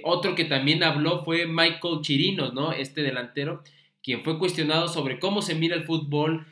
otro 0.03 0.35
que 0.35 0.45
también 0.45 0.83
habló 0.83 1.25
fue 1.25 1.47
Michael 1.47 2.01
Chirinos, 2.03 2.53
¿no? 2.53 2.73
Este 2.73 3.03
delantero, 3.03 3.63
quien 4.03 4.23
fue 4.23 4.39
cuestionado 4.39 4.89
sobre 4.89 5.19
cómo 5.21 5.41
se 5.41 5.55
mira 5.55 5.77
el 5.77 5.85
fútbol 5.85 6.47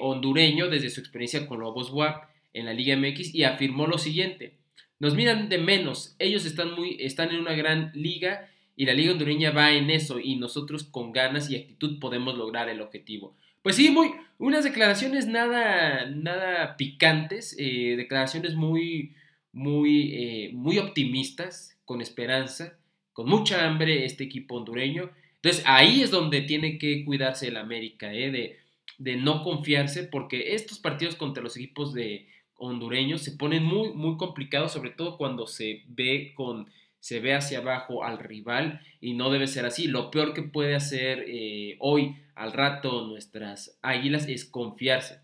hondureño 0.00 0.68
desde 0.68 0.90
su 0.90 1.00
experiencia 1.00 1.46
con 1.46 1.60
Lobos 1.60 1.90
WAP 1.90 2.24
en 2.54 2.66
la 2.66 2.72
Liga 2.72 2.96
MX 2.96 3.34
y 3.34 3.44
afirmó 3.44 3.86
lo 3.86 3.98
siguiente, 3.98 4.54
nos 5.00 5.14
miran 5.14 5.48
de 5.48 5.58
menos, 5.58 6.14
ellos 6.18 6.46
están, 6.46 6.72
muy, 6.72 6.96
están 7.00 7.30
en 7.30 7.40
una 7.40 7.52
gran 7.52 7.90
liga 7.94 8.48
y 8.76 8.86
la 8.86 8.94
liga 8.94 9.12
hondureña 9.12 9.50
va 9.50 9.72
en 9.72 9.90
eso 9.90 10.18
y 10.20 10.36
nosotros 10.36 10.84
con 10.84 11.12
ganas 11.12 11.50
y 11.50 11.56
actitud 11.56 11.98
podemos 11.98 12.36
lograr 12.38 12.68
el 12.68 12.80
objetivo. 12.80 13.36
Pues 13.64 13.76
sí, 13.76 13.88
muy, 13.88 14.10
unas 14.36 14.62
declaraciones 14.62 15.26
nada, 15.26 16.04
nada 16.10 16.76
picantes, 16.76 17.56
eh, 17.58 17.94
declaraciones 17.96 18.56
muy, 18.56 19.14
muy, 19.52 20.12
eh, 20.12 20.50
muy 20.52 20.76
optimistas, 20.78 21.74
con 21.86 22.02
esperanza, 22.02 22.76
con 23.14 23.26
mucha 23.26 23.66
hambre 23.66 24.04
este 24.04 24.24
equipo 24.24 24.56
hondureño. 24.56 25.10
Entonces 25.36 25.64
ahí 25.66 26.02
es 26.02 26.10
donde 26.10 26.42
tiene 26.42 26.76
que 26.76 27.06
cuidarse 27.06 27.48
el 27.48 27.56
América, 27.56 28.12
eh, 28.12 28.30
de, 28.30 28.58
de 28.98 29.16
no 29.16 29.42
confiarse, 29.42 30.02
porque 30.04 30.54
estos 30.54 30.78
partidos 30.78 31.16
contra 31.16 31.42
los 31.42 31.56
equipos 31.56 31.94
de 31.94 32.28
hondureños 32.56 33.22
se 33.22 33.32
ponen 33.32 33.64
muy, 33.64 33.94
muy 33.94 34.18
complicados, 34.18 34.72
sobre 34.72 34.90
todo 34.90 35.16
cuando 35.16 35.46
se 35.46 35.84
ve 35.88 36.34
con 36.36 36.68
se 37.04 37.20
ve 37.20 37.34
hacia 37.34 37.58
abajo 37.58 38.02
al 38.02 38.18
rival 38.18 38.80
y 38.98 39.12
no 39.12 39.28
debe 39.28 39.46
ser 39.46 39.66
así. 39.66 39.88
Lo 39.88 40.10
peor 40.10 40.32
que 40.32 40.40
puede 40.40 40.74
hacer 40.74 41.22
eh, 41.28 41.76
hoy, 41.78 42.16
al 42.34 42.54
rato, 42.54 43.06
nuestras 43.06 43.78
águilas 43.82 44.26
es 44.26 44.46
confiarse. 44.46 45.20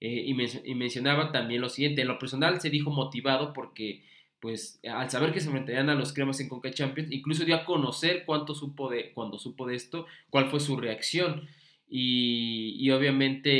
Eh, 0.00 0.24
y, 0.64 0.74
mencionaba 0.74 1.30
también 1.30 1.60
lo 1.60 1.68
siguiente, 1.68 2.00
en 2.00 2.08
lo 2.08 2.18
personal 2.18 2.58
se 2.62 2.70
dijo 2.70 2.90
motivado 2.90 3.52
porque 3.52 4.02
pues 4.40 4.80
al 4.82 5.10
saber 5.10 5.34
que 5.34 5.40
se 5.40 5.48
enfrentarían 5.48 5.90
a 5.90 5.94
los 5.94 6.14
cremas 6.14 6.40
en 6.40 6.48
Conca 6.48 6.70
Champions, 6.70 7.12
incluso 7.12 7.44
dio 7.44 7.54
a 7.56 7.66
conocer 7.66 8.24
cuánto 8.24 8.54
supo 8.54 8.88
de, 8.88 9.12
cuando 9.12 9.38
supo 9.38 9.66
de 9.66 9.74
esto, 9.74 10.06
cuál 10.30 10.48
fue 10.48 10.58
su 10.58 10.78
reacción. 10.78 11.46
Y, 11.86 12.88
obviamente 12.92 13.50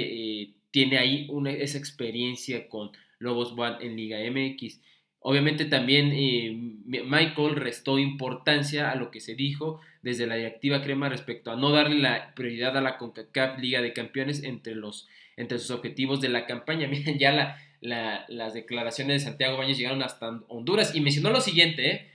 eh, 0.41 0.55
tiene 0.71 0.97
ahí 0.97 1.27
una, 1.29 1.51
esa 1.51 1.77
experiencia 1.77 2.71
con 2.71 2.91
Lobos 3.19 3.53
One 3.55 3.85
en 3.85 3.97
Liga 3.97 4.19
MX. 4.31 4.81
Obviamente 5.23 5.67
también 5.67 6.13
eh, 6.13 6.57
Michael 6.87 7.57
restó 7.57 7.99
importancia 7.99 8.91
a 8.91 8.95
lo 8.95 9.11
que 9.11 9.21
se 9.21 9.35
dijo 9.35 9.81
desde 10.03 10.27
la 10.27 10.37
directiva 10.37 10.83
Crema 10.83 11.11
respecto 11.11 11.51
a 11.51 11.57
no 11.57 11.71
darle 11.71 11.99
la 11.99 12.35
prioridad 12.35 12.77
a 12.79 12.81
la 12.81 12.97
CONCACAF 12.97 13.59
Liga 13.59 13.83
de 13.83 13.93
Campeones 13.93 14.43
entre, 14.45 14.75
los, 14.75 15.09
entre 15.37 15.59
sus 15.59 15.73
objetivos 15.73 16.23
de 16.23 16.31
la 16.31 16.47
campaña. 16.47 16.89
Miren, 16.89 17.19
ya 17.19 17.59
las 17.83 18.55
declaraciones 18.55 19.21
de 19.21 19.29
Santiago 19.29 19.59
Baños 19.59 19.77
llegaron 19.77 20.03
hasta 20.03 20.41
Honduras 20.49 20.95
y 20.95 21.03
mencionó 21.03 21.31
lo 21.31 21.41
siguiente, 21.43 21.91
¿eh? 21.91 22.07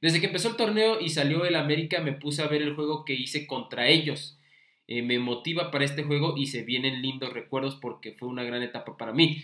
Desde 0.00 0.20
que 0.20 0.26
empezó 0.26 0.48
el 0.48 0.56
torneo 0.56 1.00
y 1.00 1.08
salió 1.10 1.46
el 1.46 1.56
América 1.56 2.00
me 2.02 2.12
puse 2.12 2.42
a 2.42 2.46
ver 2.46 2.60
el 2.60 2.74
juego 2.74 3.06
que 3.06 3.14
hice 3.14 3.46
contra 3.46 3.88
ellos. 3.88 4.38
Eh, 4.86 5.00
me 5.00 5.18
motiva 5.18 5.70
para 5.70 5.84
este 5.84 6.02
juego 6.02 6.36
y 6.36 6.46
se 6.46 6.62
vienen 6.62 7.00
lindos 7.00 7.32
recuerdos 7.32 7.76
porque 7.76 8.12
fue 8.12 8.28
una 8.28 8.44
gran 8.44 8.62
etapa 8.62 8.98
para 8.98 9.12
mí 9.12 9.42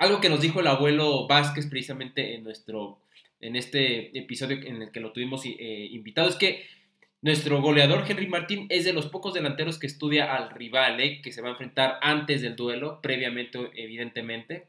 algo 0.00 0.20
que 0.20 0.28
nos 0.28 0.40
dijo 0.40 0.60
el 0.60 0.66
abuelo 0.66 1.28
Vázquez 1.28 1.66
precisamente 1.68 2.34
en 2.34 2.42
nuestro 2.42 2.98
en 3.40 3.56
este 3.56 4.18
episodio 4.18 4.58
en 4.66 4.82
el 4.82 4.90
que 4.90 5.00
lo 5.00 5.12
tuvimos 5.12 5.44
eh, 5.46 5.88
invitado 5.92 6.28
es 6.28 6.36
que 6.36 6.64
nuestro 7.22 7.60
goleador 7.60 8.04
Henry 8.08 8.26
Martín 8.26 8.66
es 8.70 8.84
de 8.84 8.94
los 8.94 9.06
pocos 9.06 9.34
delanteros 9.34 9.78
que 9.78 9.86
estudia 9.86 10.34
al 10.34 10.50
rival, 10.50 11.00
eh, 11.00 11.20
que 11.20 11.32
se 11.32 11.42
va 11.42 11.48
a 11.48 11.50
enfrentar 11.50 11.98
antes 12.00 12.40
del 12.40 12.56
duelo, 12.56 13.00
previamente 13.02 13.58
evidentemente. 13.74 14.68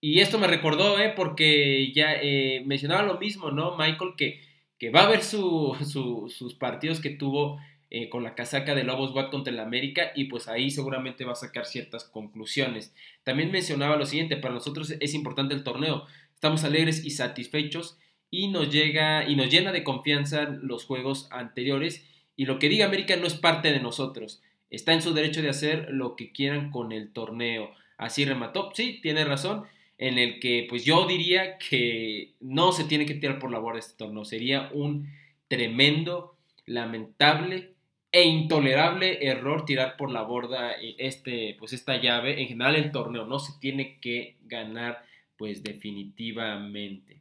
Y 0.00 0.20
esto 0.20 0.38
me 0.38 0.46
recordó, 0.46 0.98
eh, 0.98 1.12
porque 1.14 1.92
ya 1.92 2.14
eh, 2.14 2.62
mencionaba 2.64 3.02
lo 3.02 3.18
mismo, 3.18 3.50
¿no? 3.50 3.76
Michael, 3.76 4.12
que, 4.16 4.40
que 4.78 4.90
va 4.90 5.02
a 5.02 5.08
ver 5.08 5.22
sus 5.22 6.54
partidos 6.58 7.00
que 7.00 7.10
tuvo 7.10 7.58
eh, 7.88 8.08
con 8.08 8.24
la 8.24 8.34
casaca 8.34 8.74
de 8.74 8.82
Lobos 8.82 9.14
Watt 9.14 9.30
contra 9.30 9.52
el 9.52 9.60
América 9.60 10.10
y 10.16 10.24
pues 10.24 10.48
ahí 10.48 10.72
seguramente 10.72 11.24
va 11.24 11.32
a 11.32 11.36
sacar 11.36 11.66
ciertas 11.66 12.02
conclusiones. 12.02 12.92
También 13.22 13.52
mencionaba 13.52 13.94
lo 13.96 14.06
siguiente, 14.06 14.36
para 14.36 14.54
nosotros 14.54 14.94
es 14.98 15.14
importante 15.14 15.54
el 15.54 15.62
torneo, 15.62 16.04
estamos 16.34 16.64
alegres 16.64 17.04
y 17.04 17.10
satisfechos 17.10 17.96
y 18.28 18.48
nos 18.48 18.72
llega 18.72 19.28
y 19.28 19.36
nos 19.36 19.50
llena 19.50 19.70
de 19.70 19.84
confianza 19.84 20.48
los 20.62 20.84
juegos 20.84 21.28
anteriores 21.30 22.04
y 22.34 22.46
lo 22.46 22.58
que 22.58 22.68
diga 22.68 22.86
América 22.86 23.14
no 23.14 23.28
es 23.28 23.34
parte 23.34 23.70
de 23.70 23.78
nosotros, 23.78 24.42
está 24.68 24.92
en 24.92 25.02
su 25.02 25.14
derecho 25.14 25.40
de 25.40 25.50
hacer 25.50 25.86
lo 25.90 26.16
que 26.16 26.32
quieran 26.32 26.72
con 26.72 26.90
el 26.90 27.12
torneo. 27.12 27.70
Así 27.98 28.24
remató, 28.24 28.72
sí, 28.74 28.98
tiene 29.00 29.24
razón, 29.24 29.64
en 29.96 30.18
el 30.18 30.40
que 30.40 30.66
pues 30.68 30.84
yo 30.84 31.06
diría 31.06 31.56
que 31.58 32.32
no 32.40 32.72
se 32.72 32.82
tiene 32.82 33.06
que 33.06 33.14
tirar 33.14 33.38
por 33.38 33.52
la 33.52 33.60
borda 33.60 33.78
este 33.78 33.96
torneo, 33.96 34.24
sería 34.24 34.70
un 34.74 35.08
tremendo, 35.46 36.36
lamentable 36.66 37.75
e 38.16 38.24
intolerable 38.24 39.26
error 39.28 39.66
tirar 39.66 39.98
por 39.98 40.10
la 40.10 40.22
borda 40.22 40.72
este, 40.96 41.54
pues 41.58 41.74
esta 41.74 42.00
llave. 42.00 42.40
En 42.40 42.48
general 42.48 42.74
el 42.74 42.90
torneo 42.90 43.26
no 43.26 43.38
se 43.38 43.52
tiene 43.60 43.98
que 44.00 44.38
ganar 44.46 45.04
pues 45.36 45.62
definitivamente. 45.62 47.20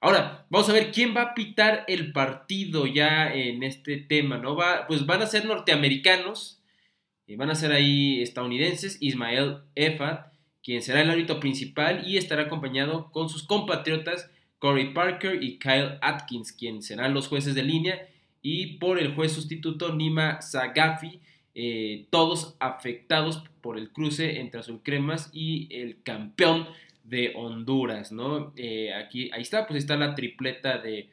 Ahora, 0.00 0.46
vamos 0.48 0.68
a 0.68 0.74
ver 0.74 0.92
quién 0.92 1.12
va 1.16 1.22
a 1.22 1.34
pitar 1.34 1.84
el 1.88 2.12
partido 2.12 2.86
ya 2.86 3.34
en 3.34 3.64
este 3.64 3.96
tema, 3.96 4.38
¿no? 4.38 4.54
Va, 4.54 4.86
pues 4.86 5.06
van 5.06 5.22
a 5.22 5.26
ser 5.26 5.44
norteamericanos, 5.44 6.62
y 7.26 7.34
van 7.34 7.50
a 7.50 7.56
ser 7.56 7.72
ahí 7.72 8.22
estadounidenses, 8.22 8.96
Ismael 9.00 9.58
Efat, 9.74 10.32
quien 10.62 10.82
será 10.82 11.02
el 11.02 11.10
árbitro 11.10 11.40
principal 11.40 12.06
y 12.06 12.16
estará 12.16 12.42
acompañado 12.42 13.10
con 13.10 13.28
sus 13.28 13.42
compatriotas 13.42 14.30
Corey 14.60 14.94
Parker 14.94 15.42
y 15.42 15.58
Kyle 15.58 15.98
Atkins, 16.00 16.52
quien 16.52 16.80
serán 16.80 17.12
los 17.12 17.26
jueces 17.26 17.56
de 17.56 17.64
línea 17.64 18.08
y 18.42 18.78
por 18.78 18.98
el 18.98 19.14
juez 19.14 19.32
sustituto 19.32 19.94
Nima 19.94 20.40
Zagafi, 20.42 21.20
eh, 21.60 22.06
todos 22.10 22.54
afectados 22.60 23.42
por 23.60 23.78
el 23.78 23.90
cruce 23.90 24.38
entre 24.38 24.60
Azul 24.60 24.80
Cremas 24.82 25.28
y 25.32 25.66
el 25.72 26.00
campeón 26.04 26.68
de 27.02 27.32
Honduras, 27.34 28.12
¿no? 28.12 28.52
Eh, 28.56 28.94
aquí, 28.94 29.28
ahí 29.32 29.42
está, 29.42 29.66
pues 29.66 29.78
está 29.78 29.96
la 29.96 30.14
tripleta 30.14 30.78
de, 30.78 31.08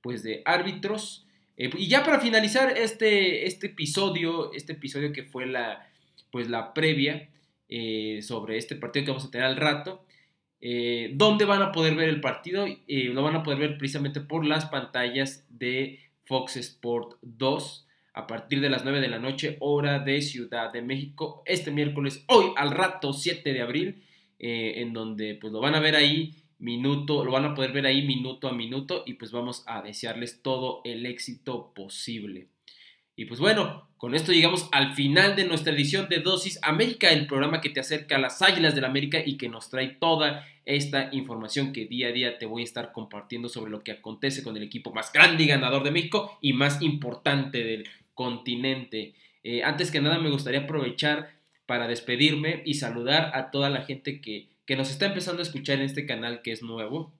pues 0.00 0.24
de 0.24 0.42
árbitros. 0.44 1.24
Eh, 1.56 1.70
y 1.78 1.86
ya 1.86 2.02
para 2.02 2.18
finalizar 2.18 2.76
este, 2.76 3.46
este 3.46 3.68
episodio, 3.68 4.52
este 4.54 4.72
episodio 4.72 5.12
que 5.12 5.22
fue 5.22 5.46
la, 5.46 5.88
pues 6.32 6.50
la 6.50 6.74
previa 6.74 7.28
sobre 8.22 8.58
este 8.58 8.76
partido 8.76 9.04
que 9.04 9.10
vamos 9.10 9.26
a 9.26 9.30
tener 9.30 9.46
al 9.46 9.56
rato, 9.56 10.04
¿dónde 11.12 11.44
van 11.44 11.62
a 11.62 11.72
poder 11.72 11.96
ver 11.96 12.08
el 12.08 12.20
partido? 12.20 12.64
lo 12.88 13.22
van 13.22 13.34
a 13.34 13.42
poder 13.42 13.58
ver 13.58 13.78
precisamente 13.78 14.20
por 14.20 14.44
las 14.44 14.66
pantallas 14.66 15.44
de 15.48 15.98
Fox 16.26 16.56
Sport 16.56 17.18
2 17.22 17.86
a 18.12 18.26
partir 18.26 18.60
de 18.60 18.70
las 18.70 18.82
9 18.82 19.00
de 19.00 19.08
la 19.08 19.18
noche, 19.18 19.56
hora 19.60 19.98
de 19.98 20.22
Ciudad 20.22 20.72
de 20.72 20.82
México, 20.82 21.42
este 21.44 21.70
miércoles, 21.70 22.24
hoy 22.28 22.46
al 22.56 22.70
rato 22.70 23.12
7 23.12 23.52
de 23.52 23.60
abril, 23.60 24.04
eh, 24.38 24.74
en 24.76 24.92
donde 24.92 25.34
pues 25.34 25.52
lo 25.52 25.60
van 25.60 25.74
a 25.74 25.80
ver 25.80 25.96
ahí 25.96 26.34
minuto, 26.58 27.24
lo 27.24 27.30
van 27.30 27.44
a 27.44 27.54
poder 27.54 27.72
ver 27.72 27.86
ahí 27.86 28.06
minuto 28.06 28.48
a 28.48 28.52
minuto 28.52 29.02
y 29.06 29.14
pues 29.14 29.32
vamos 29.32 29.64
a 29.66 29.82
desearles 29.82 30.42
todo 30.42 30.80
el 30.84 31.04
éxito 31.04 31.72
posible. 31.74 32.48
Y 33.18 33.24
pues 33.24 33.40
bueno, 33.40 33.88
con 33.96 34.14
esto 34.14 34.30
llegamos 34.30 34.68
al 34.72 34.92
final 34.92 35.36
de 35.36 35.46
nuestra 35.46 35.72
edición 35.72 36.06
de 36.10 36.20
Dosis 36.20 36.58
América, 36.62 37.08
el 37.08 37.26
programa 37.26 37.62
que 37.62 37.70
te 37.70 37.80
acerca 37.80 38.16
a 38.16 38.18
las 38.18 38.42
Águilas 38.42 38.74
del 38.74 38.82
la 38.82 38.88
América 38.88 39.22
y 39.24 39.38
que 39.38 39.48
nos 39.48 39.70
trae 39.70 39.88
toda 39.88 40.46
esta 40.66 41.08
información 41.12 41.72
que 41.72 41.86
día 41.86 42.08
a 42.08 42.12
día 42.12 42.36
te 42.36 42.44
voy 42.44 42.60
a 42.60 42.64
estar 42.66 42.92
compartiendo 42.92 43.48
sobre 43.48 43.70
lo 43.70 43.82
que 43.82 43.92
acontece 43.92 44.42
con 44.42 44.54
el 44.58 44.62
equipo 44.62 44.92
más 44.92 45.10
grande 45.14 45.44
y 45.44 45.46
ganador 45.46 45.82
de 45.82 45.92
México 45.92 46.36
y 46.42 46.52
más 46.52 46.82
importante 46.82 47.64
del 47.64 47.88
continente. 48.12 49.14
Eh, 49.44 49.62
antes 49.62 49.90
que 49.90 50.02
nada 50.02 50.18
me 50.18 50.28
gustaría 50.28 50.60
aprovechar 50.60 51.30
para 51.64 51.88
despedirme 51.88 52.62
y 52.66 52.74
saludar 52.74 53.30
a 53.34 53.50
toda 53.50 53.70
la 53.70 53.80
gente 53.82 54.20
que, 54.20 54.48
que 54.66 54.76
nos 54.76 54.90
está 54.90 55.06
empezando 55.06 55.40
a 55.40 55.44
escuchar 55.44 55.76
en 55.76 55.86
este 55.86 56.04
canal 56.04 56.42
que 56.42 56.52
es 56.52 56.62
nuevo. 56.62 57.14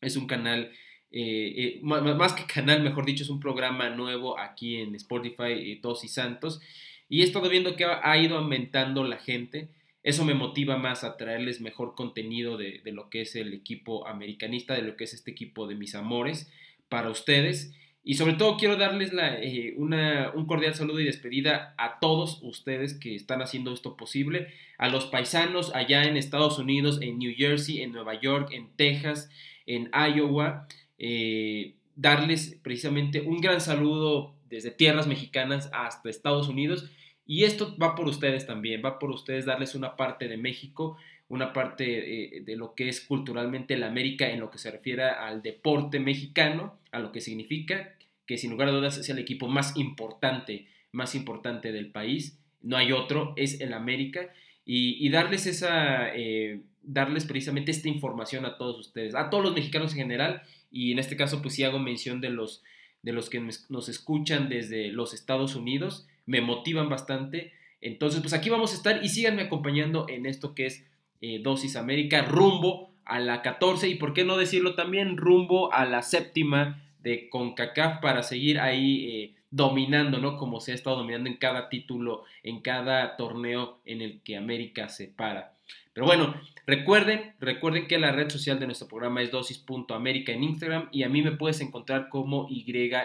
Es 0.00 0.16
un 0.16 0.28
canal 0.28 0.70
eh, 1.18 1.78
eh, 1.78 1.80
más 1.82 2.34
que 2.34 2.44
canal, 2.44 2.82
mejor 2.82 3.06
dicho, 3.06 3.22
es 3.24 3.30
un 3.30 3.40
programa 3.40 3.88
nuevo 3.88 4.38
aquí 4.38 4.76
en 4.76 4.94
Spotify, 4.96 5.52
eh, 5.52 5.78
Todos 5.80 6.04
y 6.04 6.08
Santos. 6.08 6.60
Y 7.08 7.22
he 7.22 7.24
estado 7.24 7.48
viendo 7.48 7.74
que 7.74 7.86
ha, 7.86 8.18
ido 8.18 8.36
aumentando 8.36 9.02
la 9.02 9.16
gente. 9.16 9.70
Eso 10.02 10.26
me 10.26 10.34
motiva 10.34 10.76
más 10.76 11.04
a 11.04 11.16
traerles 11.16 11.62
mejor 11.62 11.94
contenido 11.94 12.58
de, 12.58 12.82
lo 12.92 13.08
que 13.08 13.22
es 13.22 13.34
el 13.34 13.54
equipo 13.54 14.06
americanista, 14.06 14.74
de 14.74 14.82
lo 14.82 14.96
que 14.96 15.04
es 15.04 15.14
este 15.14 15.30
equipo 15.30 15.66
de 15.66 15.74
mis 15.74 15.94
amores 15.94 16.52
para 16.90 17.08
ustedes. 17.08 17.72
Y 18.04 18.14
sobre 18.16 18.34
todo 18.34 18.58
quiero 18.58 18.76
darles 18.76 19.14
la, 19.14 19.40
un 19.78 20.46
cordial 20.46 20.74
saludo 20.74 21.00
y 21.00 21.04
despedida 21.04 21.74
a 21.78 21.98
todos 21.98 22.40
ustedes 22.42 22.92
que 22.92 23.14
están 23.14 23.40
haciendo 23.40 23.72
esto 23.72 23.96
posible, 23.96 24.48
a 24.76 24.88
los 24.88 25.06
paisanos 25.06 25.74
allá 25.74 26.04
en 26.04 26.18
Estados 26.18 26.58
Unidos, 26.58 27.00
en 27.00 27.18
New 27.18 27.32
Jersey, 27.34 27.80
en 27.80 27.92
Nueva 27.92 28.20
York, 28.20 28.50
en 28.52 28.68
Texas, 28.76 29.30
en 29.64 29.90
Iowa, 29.92 30.68
eh, 30.98 31.74
darles 31.94 32.58
precisamente 32.62 33.20
un 33.20 33.40
gran 33.40 33.60
saludo 33.60 34.34
desde 34.48 34.70
tierras 34.70 35.06
mexicanas 35.06 35.70
hasta 35.72 36.10
Estados 36.10 36.48
Unidos. 36.48 36.90
Y 37.26 37.44
esto 37.44 37.76
va 37.76 37.94
por 37.94 38.06
ustedes 38.06 38.46
también, 38.46 38.82
va 38.84 38.98
por 38.98 39.10
ustedes 39.10 39.44
darles 39.44 39.74
una 39.74 39.96
parte 39.96 40.28
de 40.28 40.36
México, 40.36 40.96
una 41.28 41.52
parte 41.52 42.36
eh, 42.36 42.40
de 42.42 42.56
lo 42.56 42.74
que 42.74 42.88
es 42.88 43.00
culturalmente 43.00 43.76
la 43.76 43.88
América 43.88 44.28
en 44.28 44.40
lo 44.40 44.50
que 44.50 44.58
se 44.58 44.70
refiere 44.70 45.02
al 45.02 45.42
deporte 45.42 45.98
mexicano, 45.98 46.78
a 46.92 47.00
lo 47.00 47.10
que 47.10 47.20
significa 47.20 47.96
que 48.26 48.38
sin 48.38 48.50
lugar 48.50 48.68
a 48.68 48.72
dudas 48.72 48.98
es 48.98 49.08
el 49.08 49.18
equipo 49.18 49.48
más 49.48 49.76
importante, 49.76 50.66
más 50.92 51.14
importante 51.14 51.72
del 51.72 51.90
país. 51.90 52.38
No 52.60 52.76
hay 52.76 52.92
otro, 52.92 53.32
es 53.36 53.60
el 53.60 53.72
América. 53.72 54.32
Y, 54.68 55.08
darles 55.10 55.46
esa, 55.46 56.08
eh, 56.14 56.60
darles 56.82 57.24
precisamente 57.24 57.70
esta 57.70 57.88
información 57.88 58.44
a 58.44 58.58
todos 58.58 58.80
ustedes, 58.80 59.14
a 59.14 59.30
todos 59.30 59.44
los 59.44 59.54
mexicanos 59.54 59.92
en 59.92 59.98
general 59.98 60.42
y 60.72 60.90
en 60.90 60.98
este 60.98 61.16
caso 61.16 61.40
pues 61.40 61.54
sí 61.54 61.62
hago 61.62 61.78
mención 61.78 62.20
de 62.20 62.30
los, 62.30 62.64
de 63.02 63.12
los 63.12 63.30
que 63.30 63.40
nos 63.40 63.88
escuchan 63.88 64.48
desde 64.48 64.88
los 64.88 65.14
Estados 65.14 65.54
Unidos, 65.54 66.08
me 66.26 66.40
motivan 66.40 66.88
bastante. 66.88 67.52
Entonces, 67.80 68.20
pues 68.20 68.32
aquí 68.32 68.50
vamos 68.50 68.72
a 68.72 68.76
estar 68.76 69.04
y 69.04 69.08
síganme 69.08 69.42
acompañando 69.42 70.06
en 70.08 70.26
esto 70.26 70.54
que 70.54 70.66
es 70.66 70.84
eh, 71.20 71.40
Dosis 71.42 71.76
América, 71.76 72.22
rumbo 72.22 72.90
a 73.04 73.20
la 73.20 73.42
14 73.42 73.88
y 73.88 73.94
por 73.94 74.12
qué 74.12 74.24
no 74.24 74.36
decirlo 74.36 74.74
también, 74.74 75.16
rumbo 75.16 75.72
a 75.72 75.84
la 75.84 76.02
séptima 76.02 76.82
de 77.00 77.28
CONCACAF 77.30 78.00
para 78.00 78.24
seguir 78.24 78.58
ahí 78.58 79.06
eh, 79.08 79.34
dominando, 79.50 80.18
¿no? 80.18 80.36
Como 80.36 80.60
se 80.60 80.72
ha 80.72 80.74
estado 80.74 80.96
dominando 80.96 81.28
en 81.28 81.36
cada 81.36 81.68
título, 81.68 82.24
en 82.42 82.60
cada 82.60 83.16
torneo 83.16 83.80
en 83.84 84.02
el 84.02 84.20
que 84.22 84.36
América 84.36 84.88
se 84.88 85.08
para. 85.08 85.54
Pero 85.92 86.06
bueno, 86.06 86.34
recuerden, 86.66 87.32
recuerden 87.40 87.86
que 87.86 87.98
la 87.98 88.12
red 88.12 88.28
social 88.28 88.60
de 88.60 88.66
nuestro 88.66 88.86
programa 88.88 89.22
es 89.22 89.30
dosis.américa 89.30 90.32
en 90.32 90.44
Instagram 90.44 90.88
y 90.92 91.04
a 91.04 91.08
mí 91.08 91.22
me 91.22 91.32
puedes 91.32 91.60
encontrar 91.60 92.08
como 92.08 92.46
Y 92.50 92.64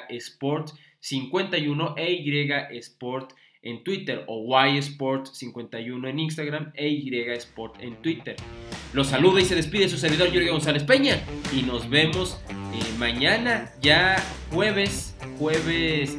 Sport 0.09 0.71
51 0.99 1.95
e 1.97 2.11
Y 2.11 2.77
Sport 2.77 3.33
en 3.63 3.83
Twitter 3.83 4.23
o 4.27 4.43
YSport51 4.47 6.09
en 6.09 6.19
Instagram 6.19 6.71
e 6.75 6.89
YSport 6.89 7.81
en 7.81 7.95
Twitter. 8.01 8.35
Los 8.93 9.07
saluda 9.07 9.39
y 9.39 9.45
se 9.45 9.55
despide 9.55 9.87
su 9.87 9.97
servidor 9.97 10.31
Jorge 10.31 10.49
González 10.49 10.83
Peña 10.83 11.21
y 11.55 11.61
nos 11.63 11.89
vemos 11.89 12.41
eh, 12.49 12.53
mañana, 12.97 13.71
ya 13.81 14.21
jueves, 14.51 15.10
jueves 15.37 16.17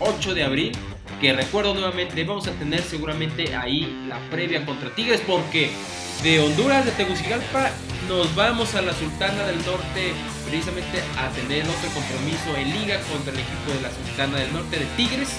8 0.00 0.30
eh, 0.30 0.34
de 0.34 0.44
abril, 0.44 0.72
que 1.20 1.32
recuerdo 1.32 1.74
nuevamente, 1.74 2.24
vamos 2.24 2.46
a 2.46 2.52
tener 2.52 2.82
seguramente 2.82 3.54
ahí 3.54 4.06
la 4.08 4.18
previa 4.30 4.64
contra 4.64 4.94
Tigres 4.94 5.22
porque 5.26 5.70
de 6.22 6.40
Honduras, 6.40 6.84
de 6.84 6.92
Tegucigalpa, 6.92 7.70
nos 8.08 8.34
vamos 8.34 8.74
a 8.74 8.82
la 8.82 8.92
Sultana 8.92 9.44
del 9.44 9.64
Norte 9.64 10.12
precisamente 10.48 11.02
a 11.18 11.28
tener 11.30 11.62
otro 11.62 11.90
compromiso 11.92 12.56
en 12.56 12.70
liga 12.80 13.00
contra 13.10 13.32
el 13.32 13.40
equipo 13.40 13.72
de 13.74 13.82
la 13.82 13.90
Sultana 13.90 14.38
del 14.38 14.52
Norte 14.52 14.78
de 14.78 14.86
Tigres 14.96 15.30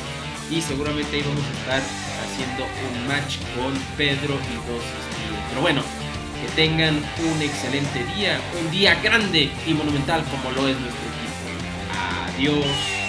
y 0.51 0.62
seguramente 0.62 1.15
ahí 1.15 1.23
vamos 1.23 1.43
a 1.43 1.60
estar 1.60 1.81
haciendo 2.25 2.65
un 2.65 3.07
match 3.07 3.38
con 3.55 3.73
Pedro 3.97 4.36
y 4.36 4.55
dos 4.67 4.83
Pero 5.49 5.62
bueno, 5.62 5.81
que 6.41 6.47
tengan 6.55 6.95
un 6.95 7.41
excelente 7.41 8.03
día, 8.15 8.39
un 8.62 8.71
día 8.71 8.95
grande 9.01 9.49
y 9.65 9.73
monumental 9.73 10.23
como 10.25 10.51
lo 10.51 10.67
es 10.67 10.79
nuestro. 10.79 11.16
Adiós. 12.38 13.07